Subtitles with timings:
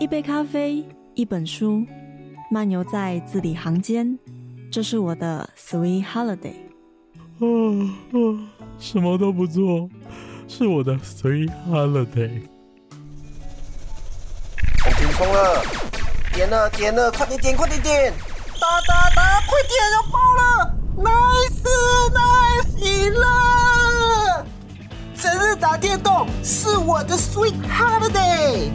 [0.00, 0.82] 一杯咖啡，
[1.14, 1.84] 一本书，
[2.50, 4.18] 漫游在字里行间，
[4.72, 6.54] 这是我的 Sweet Holiday。
[7.38, 7.44] 啊
[8.12, 8.16] 啊！
[8.78, 9.90] 什么都不做，
[10.48, 12.48] 是我的 Sweet Holiday。
[14.78, 15.62] 冲冲冲了！
[16.32, 18.14] 点了点了，快点点快点点！
[18.58, 21.60] 打打打，快点要爆了！Nice
[22.16, 24.46] nice 赢了！
[25.14, 28.70] 整日打电动是我的 Sweet Holiday。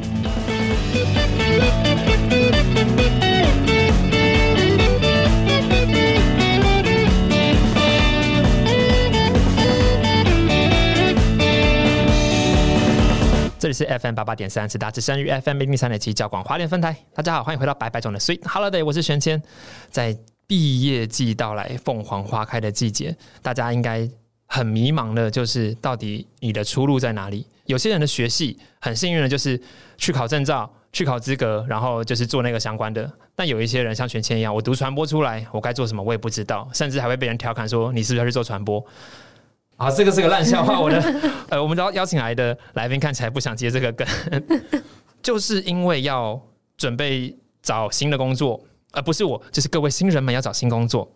[13.57, 16.95] 这里是 FM 八八点三，是大之声与 FM 零零三点七教广华联分台。
[17.15, 19.41] 大家好，欢迎回到白白种的 Sweet Holiday，我是玄谦。
[19.89, 24.07] 在毕业季到来、凤凰花开的季节，大家应该
[24.45, 27.47] 很迷茫的，就是到底你的出路在哪里？
[27.65, 29.59] 有些人的学系很幸运的，就是
[29.97, 33.11] 去考证照、去考资格，然后就是做那个相关的。
[33.35, 38.83] 但有一些人像玄谦一样，我读传播出来，我该做什么我也不知道，甚至还会被人调侃说你是不是要去做传播？
[39.77, 40.79] 啊，这个是个烂笑话。
[40.79, 41.01] 我的
[41.49, 44.07] 呃，我们邀邀请来的来宾看起来不想接这个梗，
[45.21, 46.41] 就是因为要
[46.77, 48.63] 准备找新的工作，
[48.93, 51.11] 而不是我，就是各位新人们要找新工作。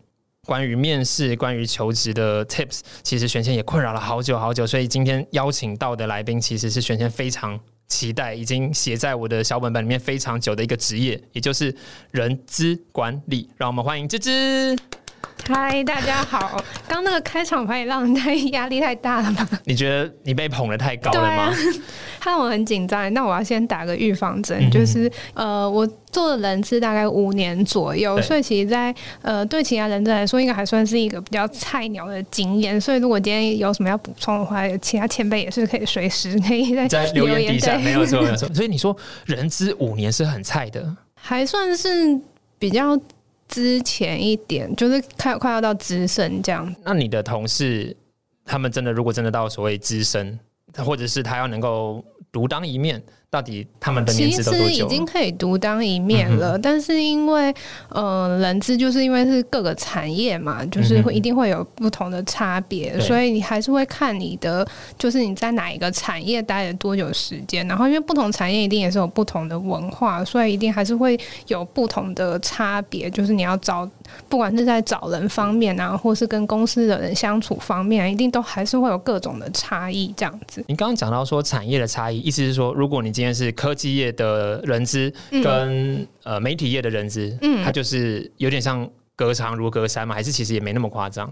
[0.50, 4.66] 关于面试、关于求职的 tips，其实玄谦也困扰了好久好久。
[4.66, 11.72] 所以今天邀请到的来宾，其实是玄谦非常期待，已经写在我的小本本里面非常久的一个职业，也就是
[12.10, 13.48] 人资管理。
[13.58, 14.76] 让我们欢迎芝芝。
[15.48, 16.64] 嗨，大家好！
[16.88, 19.48] 刚那个开场白也让人太压力太大了吗？
[19.66, 21.52] 你觉得你被捧得太高了吗？
[22.20, 23.12] 他让我很紧张。
[23.14, 32.80] 那我要先打个预防针，就是呃，我做的人资大概五年左右，所以其实，在呃对其他人资来说，应该还算是一个比较菜鸟的经验。
[32.80, 38.48] 所以如果今天有什么要补充的话，其他前辈也是可以随时可以在在留言底下没有错没有错。
[38.54, 38.96] 所以你说
[39.26, 42.20] 人资五年是很菜的，还算是
[42.60, 43.00] 比较。
[43.50, 46.74] 之前一点就是快快要到资深这样。
[46.86, 47.96] 那你的同事
[48.46, 50.40] 他们真的如果真的到所谓资深，
[50.78, 53.04] 或者是他要能够独当一面？
[53.32, 54.68] 到底他们的年资都多久？
[54.68, 57.54] 其实已经可以独当一面了，但是因为
[57.90, 64.68] 呃，人资就是因为是各个产业嘛，就是会一定会有不同的差别，所以你还是会看你的，
[64.98, 71.16] 就是你在哪一个产业待了多久时间，然后因为不同产业一定也是有不同的文化，所以一定还是会
[71.48, 73.08] 有不同的差别。
[73.12, 73.88] 就是你要找，
[74.28, 80.12] 不管是在找人方面啊，或是跟公司的人相处方面，一定都还是会有各种的差异。
[80.18, 85.14] 这样子，你刚刚讲到说产业的差异，意思是说，如果你今天是科技业的人资
[85.44, 91.30] 跟呃媒体业的人资，嗯，它就是有点像隔行如隔山嘛，还是其实也没那么夸张？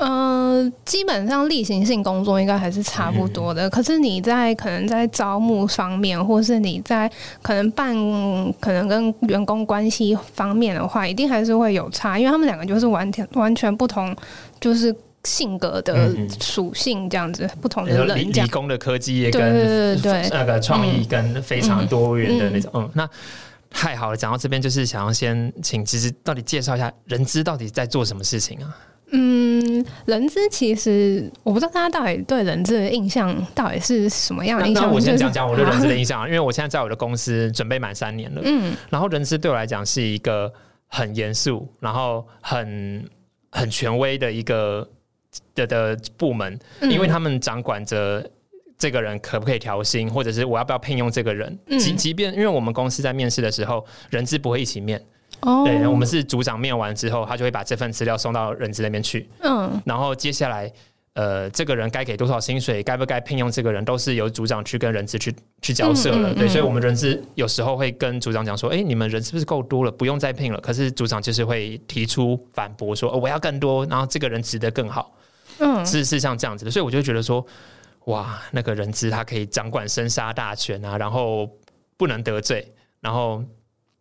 [0.00, 3.70] 呃，基本上例行性工作应该还是差不多的。
[3.70, 7.08] 可是你在可能在招募方面，或是你在
[7.40, 7.94] 可能办
[8.58, 14.12] 可能跟员工关系方面的话，一定还是会有差，因为他们两个就是完全完全不同，
[14.58, 14.92] 就是。
[15.24, 19.96] 性格的属性这样子，不同的人，理工的科技也跟
[20.30, 23.10] 那个创意跟非常多元的那种，嗯，那
[23.70, 24.16] 太好了。
[24.16, 28.76] 讲到这边，就是想要先请其实到底介绍一下人资到底在做什么事情啊？
[29.16, 34.84] 嗯，人资其实我不知道大家到底对人资的印象到底是什么样的印象。
[34.84, 40.52] 那我先讲讲我对人资的印象，啊 因为我现在在我的公司准备满三年了，嗯，然后人资对我来讲是一个
[40.88, 43.08] 很严肃，然后很
[43.50, 44.88] 很权威的一个。
[45.54, 48.28] 的的部门，因为他们掌管着
[48.76, 51.58] 这个人可不可以调薪，或者是我要不要聘用这个人。
[51.78, 55.02] 即即便因为我们公司在面试的时候，人资不会一起面。
[55.40, 59.28] 哦，对，我们是组长面完之后，他就会把这份资料送到人资那边去。
[59.40, 60.72] 嗯，然后接下来，
[61.14, 66.34] 呃，这个人该给多少薪水，该不该聘用这个人，都是由组长去跟人资去去交涉了。
[66.34, 75.14] 对，所以我们人资有时候会跟组长讲说：“哎，你们人是不是够多了，不用再聘了？”可是组长就是会提出反驳说：“我要更多，然后这个人值得更好。”
[75.60, 77.46] 嗯，是是像这样子的，所以我就觉得说，
[78.06, 81.48] 哇，那个人资他可以掌管生杀大权啊，然后
[81.96, 82.66] 不能得罪，
[83.00, 83.40] 然后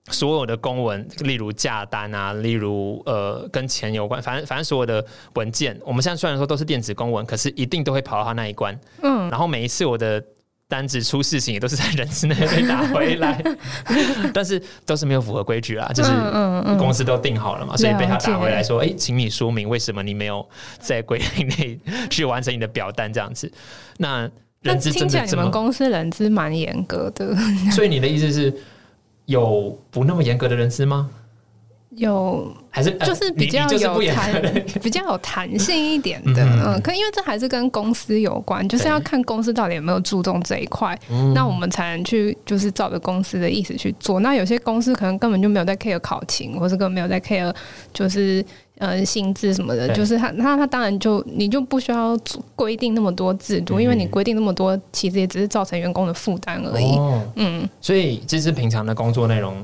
[0.09, 5.05] 所有的公文，例如价单啊，例如呃跟钱有关，反正反正所有的
[5.35, 8.77] 文件，我们现在虽然说都是电子公文，可是一定都会跑到他那一关。
[9.01, 10.23] 嗯，然后每一次我的。
[10.65, 13.39] 单子出事情也都是在人资内被打回来，
[14.33, 16.09] 但是都是没有符合规矩啦，就是
[16.79, 20.43] 公司都定好了嘛，所以被他打回来说：“哎，请你说明为什么你没有
[20.79, 21.79] 在规定内
[22.09, 23.51] 去完成你的表单这样子。”
[23.97, 24.27] 那
[24.61, 27.35] 人资听起来你们公司人资蛮严格的，
[27.71, 28.51] 所以你的意思是
[29.25, 31.09] 有不那么严格的人资吗？
[31.97, 34.41] 有还是就是比较有弹，
[34.81, 40.97] 比较有弹性一点的，嗯，可因为这还是跟公司有关，就是要看公司到底有没有注重这一块，
[41.35, 44.19] 那我们才能去就是照着公司的意思去做。
[44.21, 47.53] 那有些公司可能根本就没有在 care 考勤，或是根本没有在 care
[47.93, 48.43] 就是
[48.79, 52.17] 呃薪资什么的，就是他他他当然就你就不需要
[52.55, 56.97] 规定那么多制度，因为你规定那么多，其实也只是造成员工的负担而已。
[57.35, 59.55] 嗯，所以这是平常的工作内容。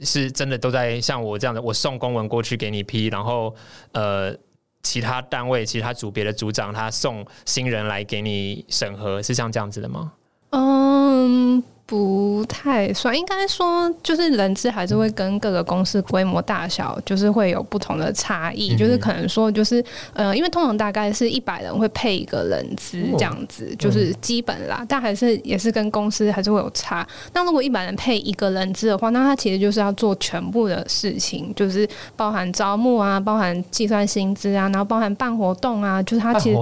[0.00, 3.54] 是真的都在像我这样的，我送公文过去给你批，然后
[3.92, 4.34] 呃，
[4.82, 10.12] 其他单位、其他组别的组长他送新人来给你审核，是像这样子的吗？
[10.50, 11.62] 嗯。
[11.90, 19.82] 不太算，应该说就是人资还是会跟各个公司规模大小就是会有不同的差异，就是可能说就是
[20.12, 27.08] 呃，因为通常大概是一百人会配一个人资这样子，就是基本啦，但还是也是跟公司还是会有差。
[27.32, 36.58] 那如果一百人配一个人资的话，那他其实就是要做全部的事情，就是包含招募啊，包含计算薪资啊，然后包含办活动啊，就是他其实。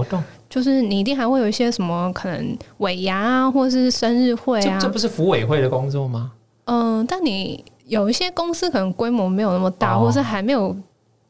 [0.49, 6.33] 就是你一定还会有一些什么可能尾牙啊，或者是生日会啊，这不是服委会的工作吗？
[6.65, 10.77] 嗯，但你有一些公司可能规模没有那么大，或是还没有。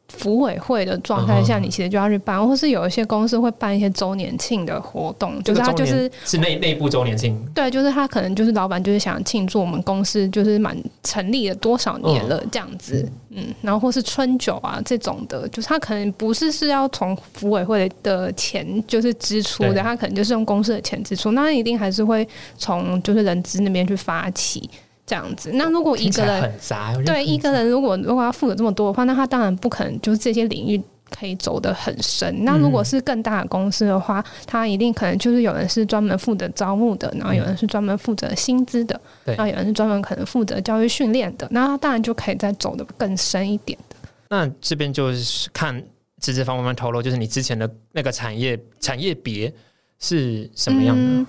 [0.09, 22.27] 服委会的状态下，你其实就要去办，或是有一些公司会办一些周年庆的活动，就是他就是是内内部周年庆，对，就是他可能就是老板就是想庆祝我们公司就是满成立了多少年了这样子，嗯，然后或是春酒啊这种的，就是他可能不是是要从服委会的钱就是支出的，他可能就是用公司的钱支出，那一定还是会
[22.57, 24.69] 从就是人资那边去发起。
[25.07, 32.43] 这样子，那如果一个人很杂对一个人，如果如果要负责这么多的话，那他当然不可能就是这些领域可以走得很深。
[32.43, 43.95] 那如果是更大的公司的话，他一定可能就是有人是专门负责招募的，然后有人是专门负责薪资的，然后有人是专门可能负责教育训练的，那他当然就可以再走得更深一点的。
[44.29, 45.81] 那这边就是看
[46.19, 49.53] 直接方慢慢透露，就是你之前的那个产业产业别
[49.99, 51.25] 是什么样的？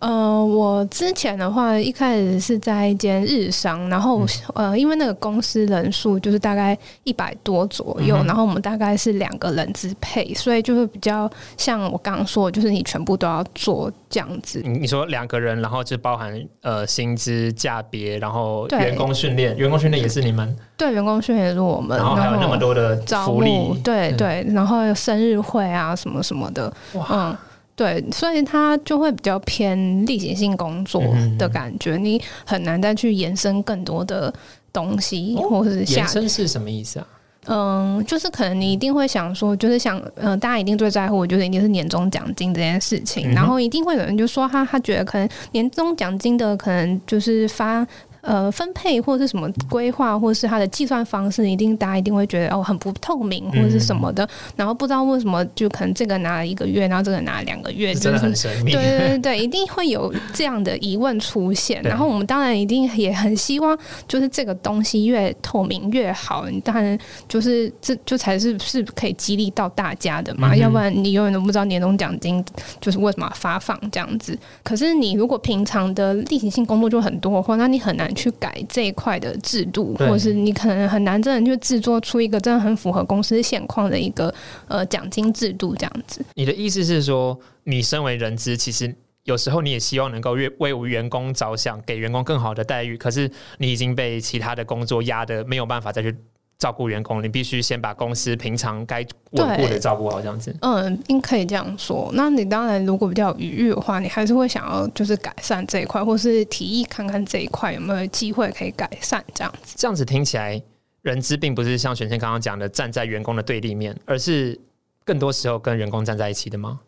[0.00, 4.24] 呃，我之前的话一开始是在一间日商，然后
[4.54, 14.62] 呃，因为那个公司人数就是大概一百多左右，然后我们大概是两个人支配，所以就是比较像我刚刚说，就是你全部都要做这样子。
[14.64, 20.56] 你你说两个人，然后就包含呃薪资、价别，然后员工训练，员工训练也是你们？
[20.76, 23.50] 对，员工训练也是我们，然后还有那么多的福利，
[23.82, 26.72] 对对，然后生日会啊什么什么的，
[27.10, 27.36] 嗯。
[27.78, 31.00] 对，所以它就会比较偏例行性工作
[31.38, 34.34] 的感觉，你很难再去延伸更多的
[34.72, 37.06] 东西，或者是延伸是什么意思啊？
[37.46, 47.86] 嗯，就是可能你一定会想说，就是想，嗯，大家一定最在乎，我觉得一定是年终奖金这件事情，然后一定会有人就说他他觉得可能年终奖金的可能就是发。
[48.28, 54.28] 呃，分配或者是什么规划，或者是它的计算方式，一定大家一定会觉得哦，很不透明或者是什么的。
[54.54, 58.72] 然后不知道为什么，就可能这个拿了一个月，然后这个拿了两个月，真的很神秘。
[58.76, 61.80] 对对对对，一定会有这样的疑问出现。
[61.88, 63.74] 然后我们当然一定也很希望，
[64.06, 66.46] 就是这个东西越透明越好。
[66.50, 70.54] 你当然就是这就才是是可以激励到大家的嘛。
[70.54, 72.44] 要不然你永远都不知道年终奖金
[72.78, 74.38] 就是为什么发放这样子。
[74.62, 78.06] 可是你如果平常的例行性工作就很多的话，那你很难。
[78.18, 84.32] 去改这一块的制度，或者是你可能很难真的去制作出一个真的很符合公司现况的一个
[84.66, 86.24] 呃奖金制度这样子。
[86.34, 88.94] 你的意思是说，你身为人资，其实
[89.24, 96.14] 有时候你也希望能够为为员工着想，给员工更好的待遇，可是你已经被其他的工作压的没有办法再去。
[96.58, 100.54] 照顾员工，你必须先把公司平常该稳固的照顾好，这样子。
[100.60, 102.10] 嗯，应可以这样说。
[102.14, 109.76] 那你当然，如果比较有余裕的话，你还是会想要就是改善这一块，或是提议看看这一块有没有机会可以改善，这样子。
[109.78, 110.60] 这样子听起来，
[111.02, 114.58] 人资并不是像玄先刚刚讲的站在员工的对立面，而是
[115.04, 116.80] 更多时候跟员工站在一起的吗？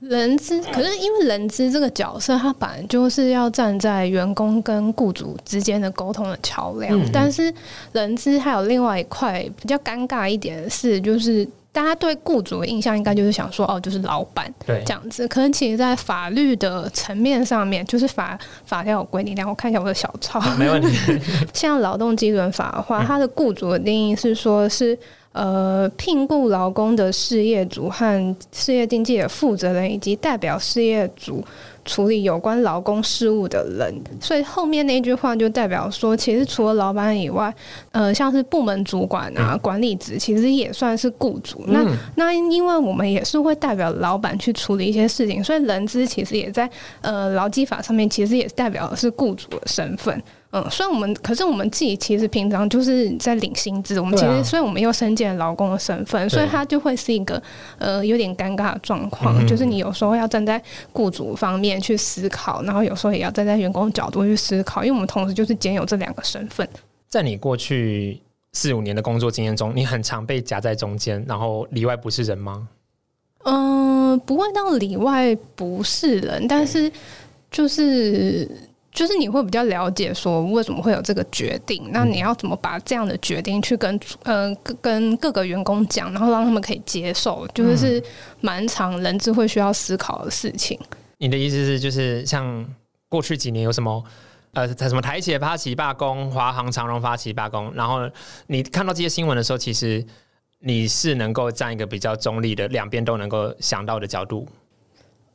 [0.00, 6.98] 人资，可是因为人资这个角色，他本来就是要站在员工跟雇主之间的沟通的桥梁。
[7.12, 7.52] 但是
[7.92, 15.28] 人资还有另外一块比较尴尬一点的是，就是大家对雇主的印象应该就是想说，哦，就是老板这样子。
[15.28, 19.36] 可能其实，在法律的层面上面，就是法法条有规定。
[19.36, 21.20] 让我看一下我的小抄，没问题。
[21.52, 24.98] 像劳动基准法的话，它的雇主的定义是说，是。
[25.32, 31.42] 呃，聘雇劳工的事业主和事业经纪的负责人，以及代表事业主
[31.84, 33.94] 处理有关劳工事务的人。
[34.20, 37.54] 所以后面那句话就代表说，其实除了老板以外，
[37.92, 41.62] 呃，像是部门主管啊、管理职，其实也算是雇主。
[41.68, 41.84] 那
[42.16, 46.68] 那因为我们也是会代表老板去处理一些事情，所以人资其实也在
[47.02, 50.20] 呃劳基法上面，其实也代表的是雇主的身份。
[50.52, 57.40] 嗯，虽然我们，可是我们自己其实平常就是在领薪资，我们其实，所以我们又身兼劳工的身份，所以它就会是一个
[57.78, 60.60] 呃有点尴尬的状况，就是你有时候要站在
[60.92, 66.68] 雇主方面去思考，然后有时候也要站在员工角度去思考，因为我们同时就是兼有这两个身份。
[67.06, 68.20] 在你过去
[68.52, 72.66] 四五年的工作经验中，你很常被夹在中间，然后里外不是人吗？
[73.44, 76.90] 嗯，不会到里外不是人，但是
[77.52, 78.50] 就是。
[78.92, 88.02] 就是你会比较了解说为什么会有这个决定，那你要怎么把这样的决定去跟呃跟各个员工讲，然后让他们可以接受，就是
[88.40, 90.78] 蛮长人智会需要思考的事情。
[91.18, 92.66] 你的意思是，就是像
[93.08, 94.04] 过去几年有什么
[94.54, 98.10] 呃什么台企发起罢工，华航、长荣发起罢工，然后
[98.48, 100.04] 你看到这些新闻的时候，其实
[100.58, 104.48] 你是能够站一个比较中立的，两边都能够想到的角度。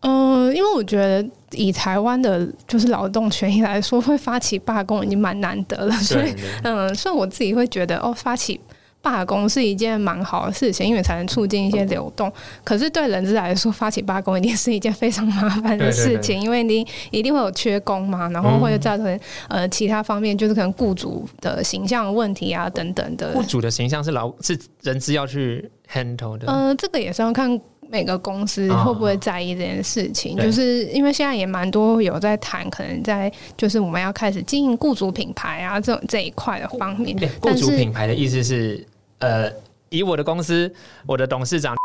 [0.07, 6.31] 嗯，因为我觉得以台湾的就是劳动权益来说，会发起罢工已经蛮难得了，所以
[6.63, 8.59] 嗯，所以我自己会觉得哦，发起
[9.01, 12.31] 罢工是一件蛮好的事情，因为才能促进一些流动。
[12.63, 23.31] 可是对人资来说，发起罢工一定是一件非常麻烦的事情，因为你一定会有缺工嘛，然后会造成呃其他方面，就是可能雇主的形象问题啊等等的。
[23.33, 27.59] 雇主的形象是劳是人资要去 handle 的，呃，这个也是要看。
[27.89, 30.35] 每个公司会不会在意这件事情？
[30.37, 37.15] 就是因为现在也蛮多有在谈，可能在就是我们要开始经营雇主品牌啊，这种这一块的方面。
[37.41, 38.85] 雇主品牌的意思是，
[39.19, 39.51] 呃，
[39.89, 40.73] 以我的公司，
[41.05, 41.75] 我的董事长，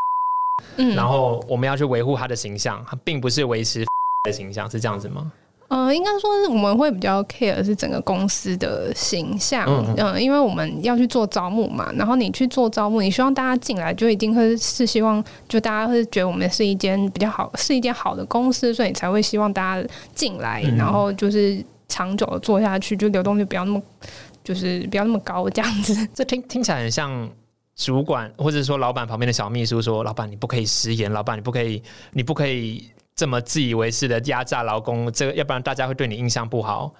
[0.76, 3.84] 嗯，然后我们要去维护他的形象，并不是维持
[4.24, 5.30] 的形象，是这样子吗？
[5.70, 9.64] 呃，应该说是我们会比较 care 是整个公司的形象，
[9.96, 23.80] 嗯，因为我们要去做招募嘛，然后你去做招募，你希望大家进来就一定会是希望，就大家会觉得我们是一间比较好，是一间好的公司，所以你才会希望大家进来，然后就是长久的做下去，就流动率不要那么，
[24.42, 25.94] 就是不要那么高这样子。
[26.12, 27.30] 这听听起来很像
[27.76, 31.80] 主管或者说老板旁边的小秘书说：“老板你不可以食言，老板你不可以，
[32.12, 36.90] 你不可以。”这么自以为是的压榨劳工，这个要不然大家会对你印象不好。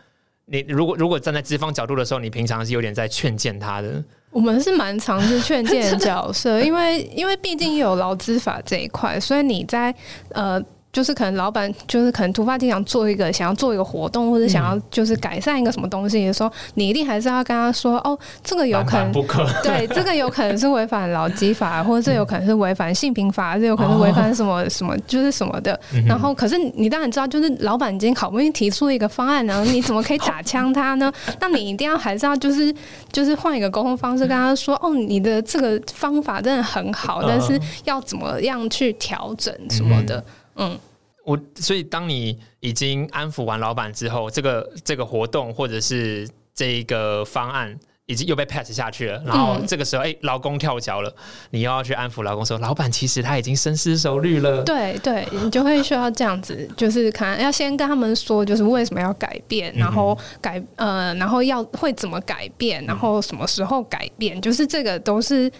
[0.45, 4.05] 你如果如果站在资方角度的时候，你平常是有点在劝谏他的。
[4.31, 9.95] 我们是蛮常是劝谏的角色， 因为因为毕竟有劳资法这一块，所以你在
[10.33, 10.63] 呃。
[10.93, 19.47] 就是可能老板就是可能突发奇想做一个想要做一个活动或者想要就是改善一个什么东西的时候，你一定还是要跟他说哦，这个有可能不可。
[19.63, 25.79] 对，这个有可能是违反劳基法， 或者这有可能是违反性平法，这有可能是违反什么什么就是什么的。
[26.07, 31.13] 然后可是你当然知道，就是老板今天好不容易提出一个方案，然后你怎么可以打枪他呢？
[31.41, 32.75] 那你一定要还是要就是
[33.13, 40.23] 就是换一个沟通方式跟他说哦，你的这个方法真的很好，但是要怎么样去调整什么的。
[40.57, 40.79] 嗯，
[41.25, 51.15] 我所以当你已经安抚完老板之后，这个这个活动或者是这一个方案已经又被 pass 下去了，然后这个时候，哎，劳工跳脚了，
[51.51, 54.63] 你又要去安抚劳工说，老板其实他已经深思熟虑了。
[54.65, 65.51] 对对，你就会需要这样子，就是可能要先跟他们说，就是为什么要改变，然后改呃，然后要会怎么改变，然后什么时候改变，就是这个都是。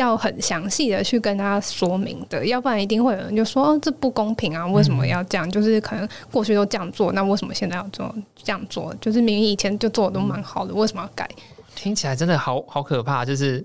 [0.00, 4.66] 要很详细的去跟他说明的，要不然一定会有人就说哦，这不公平啊！
[4.66, 5.48] 为什么要这样？
[5.50, 8.94] 就是可能过去都这样做，那为什么现在要做这样做？
[9.00, 11.28] 就是明明以前就做的都蛮好的，为什么要改？
[11.76, 13.24] 听起来真的好好可怕。
[13.24, 13.64] 就是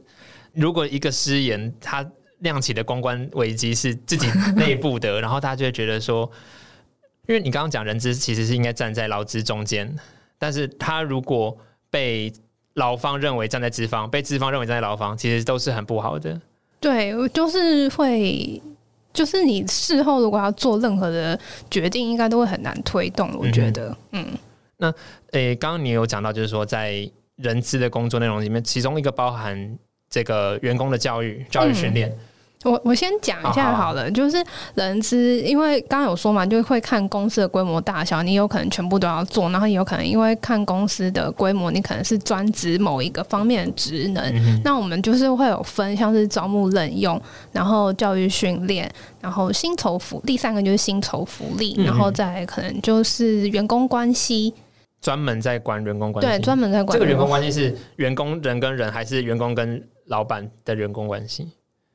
[0.54, 2.06] 如果一个失言，他
[2.40, 6.30] 亮起的公关危机是自己内部的，然后大家就会觉得说，
[7.28, 9.96] 因为你刚刚讲人资其实是应该站在劳资中间，
[10.38, 11.58] 但是他如果
[11.90, 12.32] 被
[12.76, 16.40] 劳方认为站在资方，被资方认为站在劳方，其实都是很不好的。
[16.80, 18.62] 对，就是会，
[19.12, 21.38] 就是你事后如果要做任何的
[21.70, 23.30] 决定，应该都会很难推动。
[23.38, 24.26] 我觉得，嗯。
[24.78, 24.94] 那，
[25.32, 29.78] 诶，刚刚你有讲到，就是说在人资的工作内容里面，其中一个包含
[30.10, 32.16] 这个员工的教育、教育训练。
[32.66, 34.44] 我我先讲一下好了，就是
[34.74, 44.62] 人资，因为刚刚有说嘛，就会看公司的规模大小，你有可能全部都要做，然后也有可能因为看公司的规模，你可能是专职某一个方面的职能。
[44.64, 48.92] 那我们就是会有分，像是招募任用，然后教育训练，
[49.22, 54.52] 然后薪酬福，第三个就是薪酬福利，然后再可能就是员工关系，
[55.02, 61.48] 专门在管员工关系，对，专门在管这个员工关系是员工人跟人，还是员工跟老板的员工关系？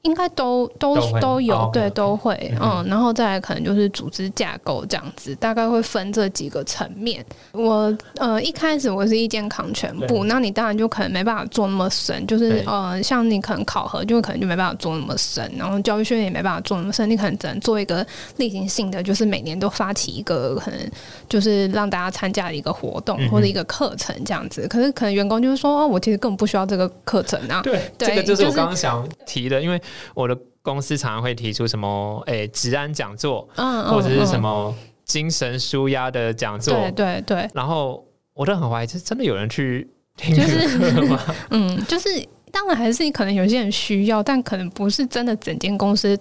[0.03, 7.23] 应该都都都有，对，都会，嗯，然后再来可能就是组织架构这样子，大概会分这几个层面。
[7.53, 18.05] 我呃一开始我是一肩扛全部，那你当然就可能没办法做那么深，就是呃像你可能考核就可能就没办法做那么深，然后教育训练也没办法做那么深，你可能只能做一个
[18.39, 20.81] 例行性的，就是每年都发起一个可能
[21.29, 24.67] 就是让大家参加的一个活动或者一个课程这样子。
[24.67, 27.61] 可是可能员工就是说，哦，我其实根本不需要这个课程啊。
[27.63, 29.79] 对，这个就是我刚刚想提的，因为。
[30.15, 37.51] 我的公司常常会提出什么，诶，治安讲座，嗯，或者是什么精神舒压的讲座，对对对。
[37.55, 38.05] 然后
[38.35, 41.21] 我都很怀疑，是真的有人去听课吗？
[41.51, 42.09] 嗯，就是
[42.53, 46.19] 当然还是可能有些人需要，但可能不是真的整间公司。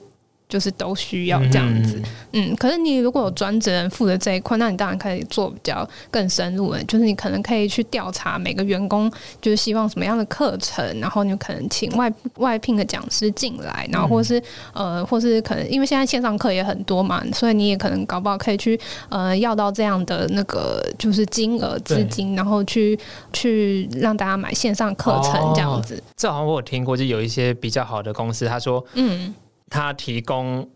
[0.49, 2.01] 就是都需要这样子，
[2.33, 14.41] 嗯，可是你如果有专职人负责这一块，那你当然可以做比较更深入的，就是你可能可以去调查每个员工就是希望什么样的课程，然后你可能请外外聘的讲师进来，然后或是
[14.73, 18.79] 呃，或是可能因为现在线上课也很多嘛，所以你也可能搞不好可以去
[19.09, 22.97] 呃要到这样的那个就是金额资金，然后去
[23.31, 26.01] 去让大家买线上课程这样子。
[26.17, 29.31] 这好像我有听过，就有一些比较好的公司，他说，嗯。
[29.69, 30.67] 他提供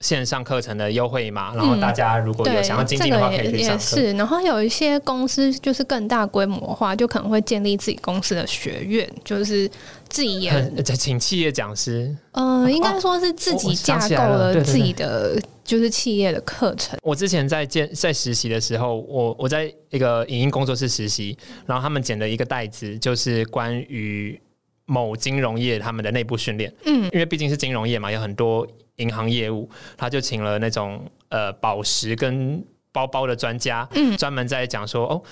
[0.00, 3.82] 线上课程的优惠嘛，然后大家如果有想要精进的话，可以去上课。
[3.82, 9.70] 是，然后有一些公司就是更大规模化，就可能会建立自己公司的学院，就是
[10.08, 12.12] 自己也请企业讲师。
[12.32, 16.98] 呃，应该说是自己架构了自己的就是企业的课程。
[17.02, 24.40] 我之前在建在实习的时候，我我在一个影音工作室实习，然后他们捡了一个袋子，就是关于。
[24.86, 32.62] 某金融业他们的内部训练，嗯，因为毕竟是金融业嘛，有很多银行业务，他就请了那种呃宝石跟
[32.92, 35.22] 包包的专家，嗯，专门在讲说哦，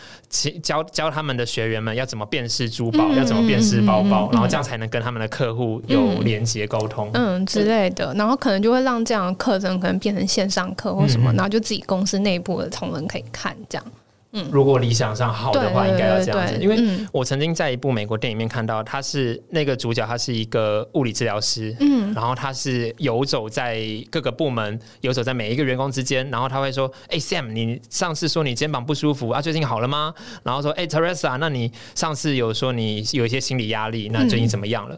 [0.63, 13.87] 教教他们的学员们要怎么辨识珠宝，要怎么辨识包包，然后这样才能跟他们的客户有连接沟通，嗯之类的，然后可能就会让这样的课程可能变成线上课或什么，然后就自己公司内部的同仁可以看这样。
[14.33, 16.57] 嗯，如果理想上好的话，应该要这样子。
[16.61, 16.79] 因为
[17.13, 21.75] 我曾经在一部美国电影里面看到，他是那个主角，他是一个物理治疗师。
[21.81, 26.31] 嗯，然后他是游走在各个部门，游走在每一个员工之间。
[26.31, 34.97] 然后他会说：“哎，Sam，你上次说你肩膀不舒服啊，最近好了吗？”然后说：“哎，Teresa，那你上次有说你有一些心理压力，那最近怎么样了？”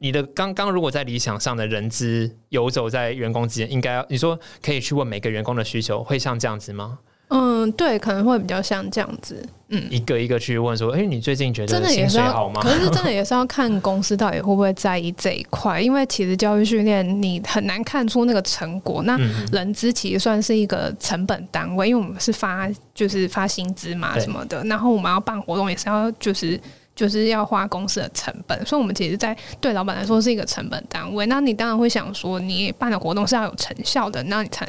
[0.00, 6.98] 你的刚刚如果在理想上的人资游走在员工之间，应该要你说可以去问每个员工的需求，会像这样子吗？
[7.30, 12.60] 嗯，对，可能会比较像这样子，嗯，一个一个去问说，哎，你最近觉得真的也是好吗？
[12.62, 19.02] 可是真的也是要看公司到底会不会在意这一块，因为其实教育训练你很难看出那个成果。
[19.02, 19.18] 那
[19.52, 26.58] 人资其实算是一个成本单位，因为我们是发就是发薪资嘛什么的，然后我们要办活动也是要就是
[26.96, 31.26] 就是要花公司的成本，所以我们其实，在对老板来说是一个成本单位。
[31.26, 34.66] 那你当然会想说，你办的活动是要有成效的，那你才。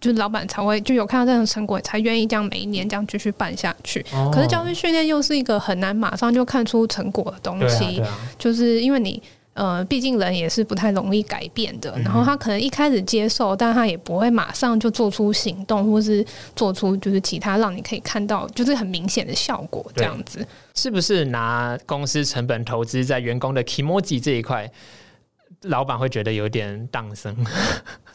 [0.00, 4.04] 就是老板才会就有看到这样的成果，才愿意这样每一年这样继续办下去。
[4.32, 8.02] 可是教育训练又是一个很难马上就看出成果的东西，
[8.38, 9.22] 就是因为你
[9.54, 11.92] 呃，毕竟人也是不太容易改变的。
[12.04, 20.46] 然后他可能一开始接受，但他也不会马上就做出行动，或是做出就是其他让你可以看到就是很明显的效果这样子。
[20.76, 24.70] 是不是拿公司成本投资在员工的 emoji 这一块？
[25.62, 27.34] 老板会觉得有点荡生，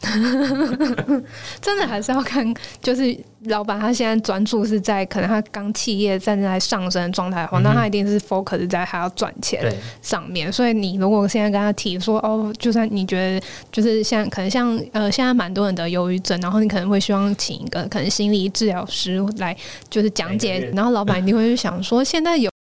[1.60, 9.62] 真的还是要看，就是老板他现在专注是在可能他刚企业站在上升状态的话，那他一定是 focus 在还要赚钱
[10.00, 10.50] 上面。
[10.50, 19.54] 所以你如果现在跟他提说，哦，就算你觉得就是像可能像呃现在蛮多人的忧郁症，然后你可能会希望请一个可能心理治疗师来
[19.90, 22.53] 就是讲解，然后老板一定会去想说现在有。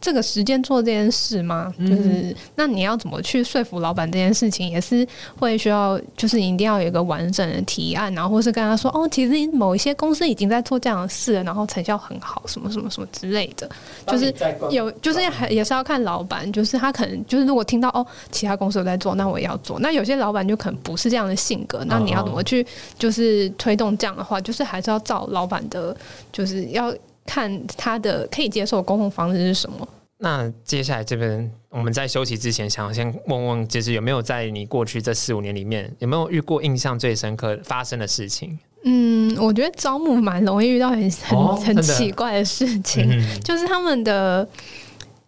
[0.00, 1.72] 这个时间做这件事吗？
[1.78, 5.06] 就是那你要怎么去说服老板这件事情，也是
[5.38, 13.68] 会需要，就是你一定要有一个完整的提案，然后或是跟他说，哦，其实某一些公司已经在做这样的事，然后成效很好，什么什么什么之类的。
[14.06, 14.34] 就是
[14.70, 19.78] 有，就是还也是要看老板，就是他可能就是如果听到哦，其他公司有在做，那我也要做。
[19.80, 22.66] 那有些老板就可能不是这样的性格，那你要怎么去
[22.98, 25.94] 就是推动这样的话，就是还是要照老板的，
[26.32, 26.94] 就是要。
[27.26, 29.86] 看他的可以接受沟通方式是什么？
[30.18, 38.58] 那接下来这边我们在休息之前，想先问问，就是有没有在你过去这四五年里面，有没有遇过印象最深刻发生的事情？
[38.84, 43.06] 嗯，我觉得招募蛮容易遇到很很很奇怪的事情，
[43.42, 44.48] 就是他们的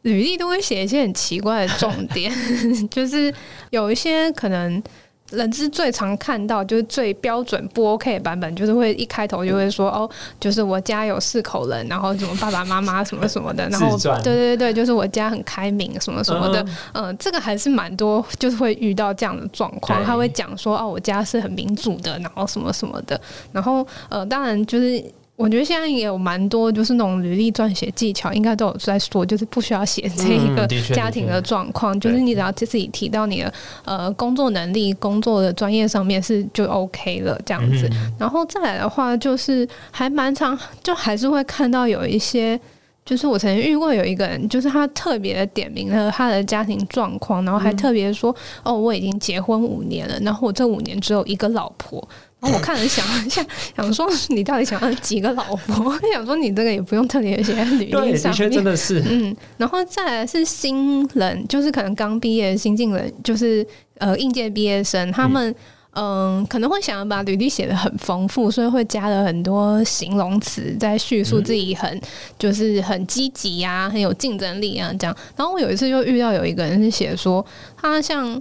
[0.02, 2.32] 履历都会写一些很奇怪的重点，
[2.90, 3.34] 就是
[3.70, 4.82] 有一些可能。
[5.30, 10.08] 人是最常看到，就是最标准不 OK 的版本，就是会一开头就会说 哦，
[10.40, 16.64] 就是我家有四口人，然后什么爸爸妈妈什么什么的，然后对对对，就是我家很开明什么什么的，
[16.94, 23.20] 嗯，这个还是蛮多，就是会遇到这样的状况，他会讲说哦，我家是很民主的，然后什么什么的，
[23.52, 25.04] 然后呃，当然就是。
[25.38, 33.52] 我觉得现在也有蛮多，就是那种履历撰写技巧，应该都有在说，就是不需要写这一个家庭的状况，就是你只要自己提到你的
[33.84, 37.88] 呃工作能力、工作的专业上面是就 OK 了这样子。
[38.18, 42.58] 然后再来的话，就是还蛮常，就还是会看到有一些，
[43.04, 52.08] 就是我曾经遇过有一个人，就是他特别的点名了他的家庭状况，然后还特别说，哦，我已经结婚五年了，然后我这五年只有一个老婆。
[52.40, 55.92] 然后我看了想一下 想说，你到底想要几个老婆？
[56.12, 59.02] 想说你这个也不用特别写在履历上面，真的是。
[59.08, 63.66] 嗯，然后再来是新人，就是可能刚毕业新进人，就是
[63.98, 65.52] 呃应届毕业生，他们
[65.94, 72.00] 嗯可能会想要把履历写的很丰富，所以会加了很多形容词在叙述自己很
[72.38, 75.16] 就是很积极呀，很有竞争力啊这样。
[75.34, 77.44] 然后我有一次就遇到有一个人是写说，
[77.76, 78.40] 他像。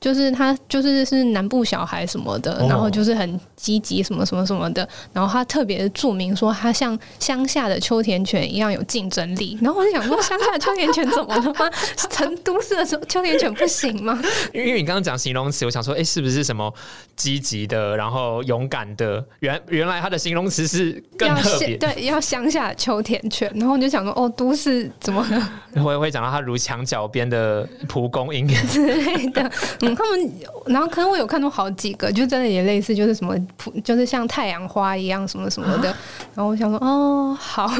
[0.00, 11.70] 就是他，就是是南部小孩什么的，然后就是很积极什么什么什么的，然后他特别注明说他像乡下的秋田犬一样有竞争力， 然后我就想说 乡下的秋田犬怎么了吗？
[12.10, 14.20] 成都市的秋秋田犬不行吗？
[14.52, 16.72] 因为你刚刚讲形容词，我想说，哎，是不是什么
[17.16, 19.24] 积极的，然后勇敢的？
[19.40, 25.82] 原原来他的形容词是更特别，对，要乡下秋田犬，然后我就想说，哦，都市怎么了？
[25.82, 29.50] 会会讲到他如墙角边的蒲公英之类的。
[29.94, 30.32] 他们，
[30.66, 33.34] 然后可能我有看到好几个，就真的也类似，就是什么，
[33.82, 35.88] 就是像太阳花一样什么什么的。
[36.34, 37.70] 然后我想说，哦，好，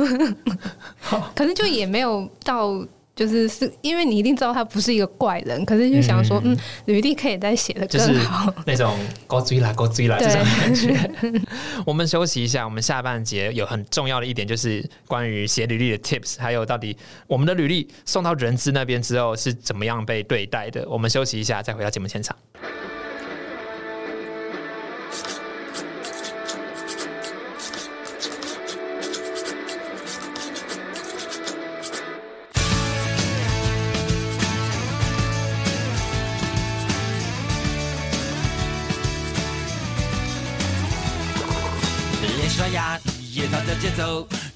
[1.35, 2.75] 可能就也没有到，
[3.19, 11.11] 就是是因为你一定知道他不是一个怪人，可是就想说，嗯，履历可以再写的更好，那种高追啦，高追啦 这种感觉。
[11.85, 20.89] 我们休息一下，我们下半节有很重要的一点，就是关于写履历的 tips，还有到底我们的履历送到人资那边之后是怎么样被对待的。
[20.89, 22.37] 我们休息一下，再回到节目现场。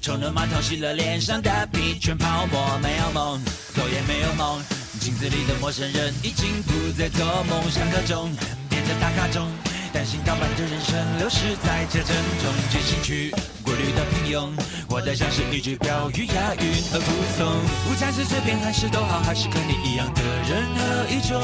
[0.03, 3.41] 冲了马桶，洗了脸上的皮，全泡沫，没有梦，
[3.73, 4.61] 头也没有梦。
[4.99, 8.29] 镜子里的陌生人已经不再做梦，上课中
[8.69, 9.47] 变成打卡中，
[9.93, 12.53] 担心倒班的人生流逝在车阵中。
[12.69, 14.51] 进行曲过滤的平庸，
[14.91, 17.47] 活得像是一句标语，押韵而服从。
[17.89, 21.39] 午餐是随便还是都好，还是跟你一样的任何一种。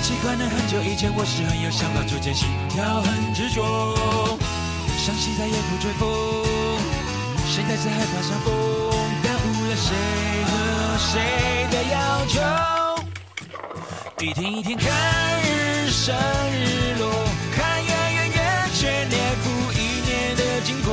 [0.00, 4.38] 习惯了很久以前，我是很有想法，逐渐心跳很执着。
[5.04, 6.43] 想起再也不追风，
[7.54, 8.52] 谁在是害怕相逢，
[9.22, 9.94] 耽误了谁
[10.44, 10.52] 和
[10.98, 11.22] 谁
[11.70, 12.40] 的要求。
[14.18, 14.90] 一天一天看
[15.40, 16.12] 日升
[16.50, 17.08] 日落，
[17.54, 20.92] 看圆圆圆却年复一年的经过，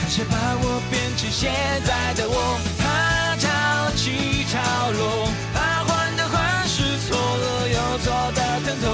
[0.00, 1.50] 看谁把我变成现
[1.86, 8.92] 在的我，怕潮起潮落，怕患得患失错了又错的疼痛，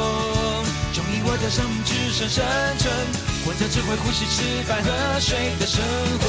[0.95, 2.47] 终于我的生命只剩生
[2.79, 3.30] 存。
[3.45, 5.83] 活着只会呼吸、吃饭、喝水的生
[6.19, 6.27] 活。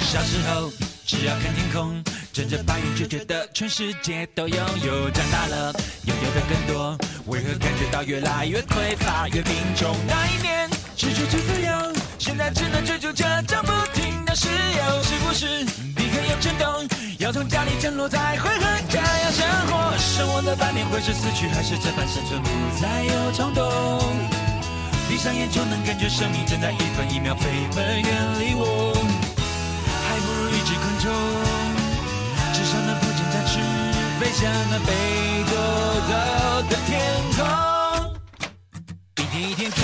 [0.00, 0.70] 小时候
[1.06, 5.10] 只要看天空，睁着白眼就觉得全世界都拥有。
[5.10, 5.72] 长大了
[6.04, 9.94] 拥有的更多，为何感觉到越来越匮乏、越贫穷？
[10.06, 15.97] 那一年追求最自由，现在只能追逐着涨不停的石油，是不是？
[16.40, 16.88] 震动。
[17.18, 19.96] 要从家里降落，再回合家要生活。
[19.98, 22.48] 生活的版面会是死去，还是这般生存不
[22.80, 23.68] 再有冲动？
[25.08, 28.92] 闭上眼就能感觉生命正在一分一秒飞奔远离我，
[30.06, 31.10] 还不如一只昆虫，
[32.52, 33.58] 至少能不见展翅，
[34.20, 34.92] 飞向那北
[35.48, 35.52] 斗
[36.08, 36.12] 斗
[36.68, 37.00] 的天
[37.36, 37.40] 空。
[39.16, 39.80] 一天一天看